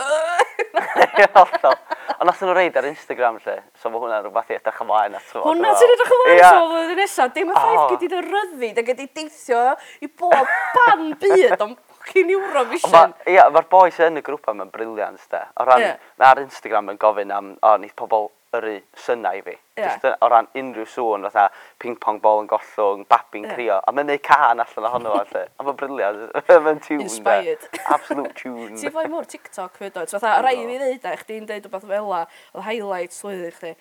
Hollol. 1.36 1.76
Ond 2.18 2.30
os 2.30 2.42
nhw'n 2.42 2.56
reid 2.56 2.76
ar 2.78 2.86
Instagram 2.88 3.38
lle, 3.44 3.56
so 3.78 3.90
mae 3.90 4.02
hwnna'n 4.02 4.26
rhywbeth 4.26 4.52
i 4.52 4.58
edrych 4.58 4.82
ymlaen 4.84 5.16
at. 5.18 5.30
Hwnna 5.34 5.72
ti'n 5.78 5.94
edrych 5.94 6.12
ymlaen 6.16 6.42
at 6.42 6.58
o 6.58 6.66
flwyddyn 6.72 7.00
nesaf. 7.02 7.32
Dim 7.36 7.52
y 7.52 7.56
ffaith 7.56 7.94
gyda 7.94 8.10
dy 8.12 8.20
ryddid 8.28 8.82
a 8.82 8.84
i 8.92 9.08
deithio 9.18 9.62
i 10.02 10.10
bob 10.22 10.52
ban 10.76 11.08
byd 11.22 11.56
o'n 11.56 11.74
fucking 12.02 12.30
Eurovision. 12.36 13.16
Ie, 13.26 13.40
mae'r 13.54 13.68
boys 13.70 13.98
yn 14.06 14.20
y 14.20 14.24
grŵp 14.26 14.50
am 14.52 14.62
briliant, 14.74 15.26
de. 15.32 15.42
O 15.56 15.66
ran, 15.68 15.82
yeah. 15.84 16.12
ar 16.30 16.42
Instagram 16.42 16.92
yn 16.92 17.00
gofyn 17.00 17.34
am, 17.34 17.54
o, 17.62 17.74
nid 17.82 17.94
pobl 17.98 18.30
yrru 18.56 18.74
synnau 18.98 19.40
fi. 19.44 19.54
Ie. 19.54 19.82
Just 19.82 20.04
o 20.12 20.28
ran 20.28 20.48
unrhyw 20.58 20.86
sŵn, 20.92 21.26
fatha 21.28 21.48
ping-pong 21.82 22.20
bol 22.22 22.42
yn 22.42 22.48
gollwng, 22.50 23.04
babi'n 23.10 23.48
Ie. 23.48 23.52
crio, 23.56 23.78
a 23.80 23.94
mae'n 23.94 24.10
neud 24.12 24.24
can 24.26 24.62
allan 24.64 24.88
ohono 24.88 25.14
fo, 25.16 25.24
lle. 25.32 25.44
A 25.56 25.66
mae'n 25.66 25.78
briliant, 25.80 26.24
mae'n 26.66 26.82
tune. 26.84 27.02
de. 27.02 27.08
Inspired. 27.08 27.68
Absolute 27.86 28.34
tune. 28.38 28.76
Ti 28.80 28.92
fwy 28.92 29.08
mwyr 29.12 29.28
TikTok 29.32 29.78
fyd 29.80 30.00
oed. 30.00 30.12
Fatha, 30.12 30.38
rai 30.44 30.56
i 30.60 30.66
fi 30.68 30.80
ddeud 30.82 31.06
e, 31.12 31.14
chdi'n 31.24 31.48
deud 31.48 31.68
rhywbeth 31.68 31.88
fel 31.94 32.10
la, 32.12 32.24
oedd 32.52 32.66
highlights 32.68 33.22
slwyddyn 33.22 33.56
chdi. 33.56 33.76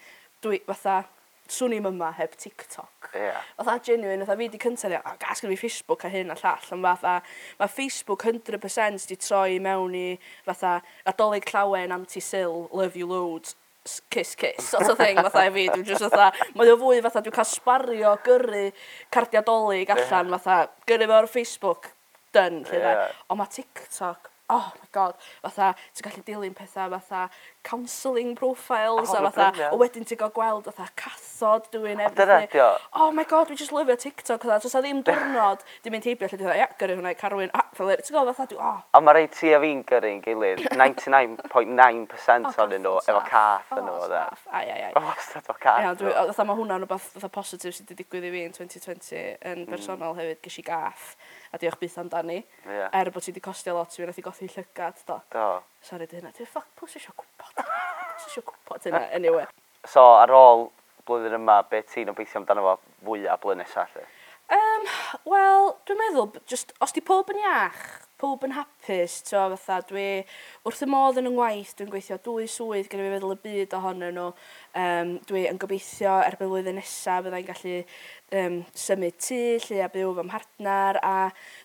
Dwi, 0.45 0.61
fatha, 0.69 1.01
swn 1.51 1.75
i'm 1.75 1.87
yma 1.89 2.11
heb 2.15 2.35
TikTok. 2.39 3.11
Ie. 3.11 3.31
Fatha 3.59 3.77
genuine, 3.83 4.23
fatha 4.25 4.39
fi 4.39 4.47
di 4.53 4.59
cyntaf, 4.61 4.93
o, 5.01 5.15
gas 5.19 5.43
gyda 5.43 5.51
fi 5.51 5.59
Facebook 5.65 6.05
a 6.07 6.11
hyn 6.13 6.31
a 6.31 6.37
llall, 6.39 6.69
ond 6.77 6.87
fatha, 6.87 7.17
mae 7.59 7.71
Facebook 7.71 8.23
100% 8.29 9.09
di 9.09 9.17
troi 9.19 9.59
mewn 9.63 9.97
i 9.99 10.05
fatha 10.47 10.77
adolyg 11.11 11.51
llawen 11.51 11.91
anti-sil, 11.97 12.69
love 12.71 12.95
you 12.95 13.09
loads, 13.09 13.57
kiss 14.13 14.35
kiss 14.35 14.71
sort 14.73 14.89
of 14.89 14.97
thing 14.97 15.17
fatha 15.17 15.45
i 15.47 15.53
fi. 15.53 15.67
Dwi'n 15.73 15.85
just 15.87 16.05
fatha 16.07 16.31
mae 16.57 16.73
o 16.73 16.77
fwy 16.81 17.01
fatha 17.05 17.23
dwi'n 17.25 17.37
cael 17.37 17.49
sbario 17.49 18.15
gyrru 18.25 18.65
cardiadolig 19.13 19.93
allan 19.95 20.35
fatha 20.37 20.59
gyrru 20.89 21.09
fo 21.11 21.17
ar 21.21 21.31
Facebook 21.37 21.91
done 22.35 22.63
lle 22.69 22.83
yeah. 22.83 23.07
ond 23.29 23.41
mae 23.41 23.51
TikTok 23.51 24.30
oh 24.51 24.73
my 24.75 24.87
god, 24.91 25.15
fatha, 25.41 25.71
ti'n 25.95 26.05
gallu 26.07 26.23
dilyn 26.27 26.55
pethau 26.57 26.91
fatha 26.91 27.21
counselling 27.63 28.35
profiles 28.35 29.13
a 29.15 29.31
fatha, 29.31 29.69
o 29.71 29.79
wedyn 29.79 30.05
ti'n 30.07 30.19
gael 30.19 30.33
gweld 30.35 30.67
fatha 30.67 30.89
cathod 30.99 31.69
dwi'n 31.73 32.01
everything. 32.03 32.59
Oh 32.93 33.11
my 33.15 33.23
god, 33.23 33.49
we 33.49 33.55
just 33.55 33.71
love 33.71 33.87
your 33.87 33.97
TikTok, 33.97 34.43
fatha, 34.43 34.59
dwi'n 34.67 34.83
ddim 34.83 35.03
diwrnod, 35.07 35.63
dwi'n 35.85 35.95
mynd 35.95 36.09
heibio 36.09 36.27
lle 36.27 36.39
dwi'n 36.39 36.49
dweud, 36.49 36.59
ia, 36.59 36.67
gyrru 36.81 36.97
hwnna 36.99 37.13
i 37.15 37.19
Carwyn, 37.21 37.53
ah, 37.57 37.67
fel 37.77 37.93
ti'n 37.95 38.17
gael 38.17 38.31
fatha, 38.33 38.49
dwi, 38.51 38.59
oh. 38.59 38.81
A 38.97 39.03
mae 39.03 39.17
rei 39.19 39.29
ti 39.31 39.53
a 39.55 39.61
fi'n 39.63 39.85
gyrru'n 39.87 40.21
gilydd, 40.25 40.65
99.9% 40.81 42.51
ohonyn 42.51 42.83
nhw, 42.85 42.95
efo 43.05 43.23
cath 43.29 43.71
oh, 43.71 43.79
yn 43.79 43.87
nhw, 43.87 43.99
dda. 44.11 44.23
E. 44.27 44.41
Ai, 44.51 44.65
ai, 44.65 44.81
ai. 44.89 45.05
Wastad 45.07 45.47
o 45.47 45.55
cath. 45.55 46.03
Fatha, 46.03 46.47
mae 46.49 46.59
hwnna'n 46.59 46.83
rhywbeth 46.83 47.11
fatha, 47.15 47.31
positif 47.39 47.77
sydd 47.77 47.93
wedi 47.93 48.03
digwydd 48.03 48.27
i 48.27 48.33
fi 48.35 48.43
yn 48.49 48.57
2020 48.57 49.21
yn 49.21 49.63
mm. 49.63 49.71
bersonol 49.71 50.17
hefyd, 50.19 50.41
gysi 50.43 50.65
gath 50.67 51.15
a 51.51 51.59
diolch 51.59 51.79
byth 51.81 51.97
amdani. 52.01 52.39
Yeah. 52.65 52.89
Er 52.95 53.11
bod 53.11 53.25
ti 53.25 53.31
wedi 53.31 53.43
costio 53.43 53.75
lot, 53.75 53.91
fi 53.95 54.05
wnaeth 54.05 54.21
i 54.21 54.25
gothi 54.25 54.47
llygad, 54.51 55.01
do. 55.07 55.17
Do. 55.33 55.47
Sorry, 55.83 56.07
dy 56.07 56.19
hynna. 56.19 56.31
Dwi'n 56.37 56.49
ffoc, 56.49 56.69
pwys 56.79 56.95
eisiau 56.99 57.15
gwybod. 57.17 57.59
Pwys 57.59 58.29
eisiau 58.29 58.45
gwybod 58.47 58.87
hynna, 58.87 59.03
anyway. 59.17 59.47
So, 59.83 60.05
ar 60.21 60.31
ôl 60.35 60.69
blwyddyn 61.07 61.39
yma, 61.39 61.61
be 61.69 61.83
ti'n 61.91 62.11
obeithio 62.13 62.41
amdano 62.41 62.65
fo 62.67 62.75
fwyaf 63.03 63.43
blwyddyn 63.43 63.65
nesaf, 63.65 63.95
lle? 63.97 64.07
Um, 64.51 64.87
wel, 65.31 65.69
dwi'n 65.87 65.99
meddwl, 66.01 66.31
just, 66.49 66.73
os 66.83 66.91
di 66.91 66.99
pob 67.07 67.29
yn 67.31 67.39
iach, 67.39 67.77
pob 68.19 68.41
yn 68.43 68.51
hapus, 68.51 69.13
t'o, 69.23 69.45
fatha, 69.53 69.77
dwi 69.87 70.25
wrth 70.67 70.83
y 70.83 70.87
modd 70.91 71.21
yn 71.21 71.29
yng 71.29 71.37
ngwaith, 71.37 71.71
dwi'n 71.79 71.91
gweithio 71.93 72.17
dwy 72.25 72.49
swydd 72.51 72.89
gyda 72.91 73.05
fi 73.05 73.13
feddwl 73.13 73.35
y 73.37 73.39
byd 73.45 73.77
ohonyn 73.79 74.17
nhw. 74.17 74.27
Um, 74.83 75.15
dwi 75.29 75.45
yn 75.47 75.61
gobeithio 75.61 76.17
erbyn 76.25 76.51
flwyddyn 76.51 76.79
nesaf 76.81 77.23
byddai'n 77.25 77.47
gallu 77.47 77.77
um, 78.41 78.61
symud 78.83 79.17
tŷ, 79.23 79.41
lle 79.69 79.81
a 79.85 79.89
byw 79.95 80.13
fy 80.19 80.27
mhartnar. 80.27 80.99
a 80.99 81.15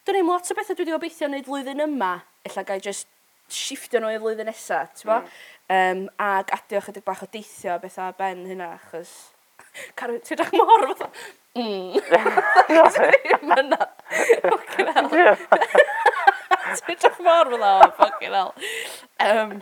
dwi'n 0.06 0.22
neud 0.22 0.30
lot 0.30 0.54
o 0.54 0.58
bethau 0.60 0.78
dwi 0.78 0.86
wedi 0.86 0.94
gobeithio 0.96 1.30
wneud 1.32 1.50
flwyddyn 1.50 1.86
yma, 1.88 2.14
illa 2.46 2.68
gai 2.70 2.78
just 2.86 3.10
shiftio 3.50 3.98
nhw 3.98 4.14
i 4.14 4.22
flwyddyn 4.22 4.46
nesaf, 4.52 4.94
ti'n 4.94 5.10
bo? 5.10 5.22
Mm. 5.24 5.32
Um, 5.74 6.10
ac 6.22 6.54
adio 6.54 6.86
chydig 6.86 7.06
bach 7.06 7.26
o 7.26 7.32
deithio 7.34 7.80
bethau 7.82 8.14
ben 8.18 8.46
hynna, 8.46 8.76
achos 8.78 9.16
Carwyn, 9.94 10.20
ti'n 10.24 10.36
edrych 10.36 10.52
mor 10.56 10.86
fatha, 10.92 11.10
mm. 11.56 12.00
Ddim 12.70 13.54
yna. 13.56 13.80
Fucking 14.46 14.92
hell. 14.96 15.10
Ti'n 16.76 16.94
edrych 16.96 17.20
mor 17.24 17.52
fatha, 17.52 17.72
oh, 17.74 17.90
fucking 18.00 18.36
hell. 18.36 18.54
Um, 19.20 19.60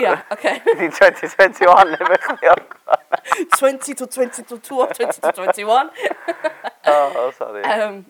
Ia, 0.00 0.16
oce. 0.32 0.56
Di 0.64 0.88
2021 0.88 1.96
efo 1.98 2.20
chdi 2.26 2.54
20 3.56 3.94
to 3.94 4.06
20 4.06 4.42
to 4.42 4.58
2 4.58 4.86
20 4.94 5.20
to 5.20 5.32
21. 5.32 5.90
oh, 6.86 7.32
sorry. 7.36 7.62
Um, 7.64 8.06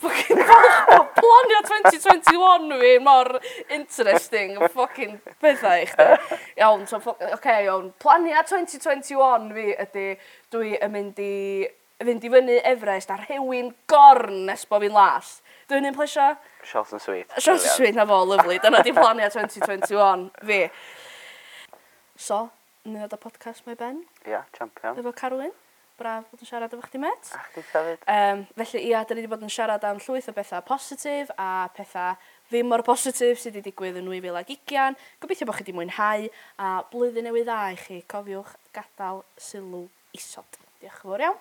fucking 0.00 0.40
falch 0.50 0.90
o 0.96 1.00
planio 1.16 1.60
2021 1.68 2.78
fi 2.82 2.92
mor 3.04 3.40
interesting 3.78 4.56
fucking 4.76 5.18
bethau 5.42 5.76
i 5.82 5.86
chdi. 5.90 6.38
Iawn, 6.60 6.86
so, 6.86 7.00
oce, 7.02 7.32
okay, 7.34 7.64
iawn. 7.66 7.92
Plania 8.02 8.44
2021 8.48 9.52
fi 9.56 9.66
ydy 9.86 10.06
dwi 10.54 10.74
yn 10.80 10.94
mynd 10.96 11.20
i 11.24 11.34
fynd 12.00 12.24
i 12.24 12.32
fyny 12.32 12.58
Everest 12.64 13.12
ar 13.12 13.26
hewin 13.28 13.74
gorn 13.90 14.46
nes 14.48 14.64
bod 14.68 14.84
fi'n 14.84 14.96
las. 14.96 15.40
Dwi'n 15.70 15.86
un 15.86 15.96
plesio? 15.96 16.32
Short 16.66 16.92
and 16.96 17.02
sweet. 17.02 17.28
Short 17.38 17.60
and 17.60 17.74
sweet, 17.76 17.94
na 17.94 18.06
fo, 18.08 18.22
lyflu. 18.26 18.56
Dyna 18.62 18.82
di 18.82 18.94
plania 18.96 19.28
2021 19.30 20.30
fi. 20.46 20.62
So, 22.16 22.46
ni 22.84 22.98
ddod 22.98 23.18
o 23.18 23.20
podcast 23.20 23.66
mae 23.68 23.76
Ben. 23.78 24.00
Ia, 24.24 24.32
yeah, 24.32 24.48
champion. 24.56 24.96
Efo 24.98 25.12
Carwyn 25.16 25.52
braf 26.00 26.26
bod 26.30 26.42
yn 26.42 26.48
siarad 26.48 26.72
efo 26.74 26.86
chdi 26.86 27.00
met. 27.02 27.30
A 27.36 27.42
chdi 27.50 27.62
hefyd. 27.68 28.00
Um, 28.14 28.44
felly 28.58 28.80
ia, 28.88 29.02
da 29.04 29.16
ni 29.16 29.22
wedi 29.22 29.32
bod 29.32 29.44
yn 29.46 29.52
siarad 29.52 29.84
am 29.88 30.00
llwyth 30.02 30.30
o 30.32 30.34
bethau 30.36 30.62
positif 30.66 31.32
a 31.36 31.50
pethau 31.76 32.16
ddim 32.50 32.66
mor 32.72 32.82
positif 32.86 33.40
sydd 33.42 33.58
wedi 33.58 33.70
digwydd 33.70 34.00
yn 34.00 34.08
2020. 34.10 34.96
Gobeithio 35.22 35.50
bod 35.50 35.58
chi 35.58 35.64
wedi 35.66 35.76
mwynhau 35.76 36.20
a 36.58 36.72
blwyddyn 36.92 37.26
newydd 37.28 37.48
dda 37.50 37.60
i 37.74 37.78
chi. 37.84 38.00
Cofiwch 38.10 38.56
gadael 38.76 39.24
sylw 39.50 39.84
isod. 40.16 40.50
Diolch 40.80 41.04
yn 41.04 41.10
fawr 41.12 41.22
iawn. 41.28 41.38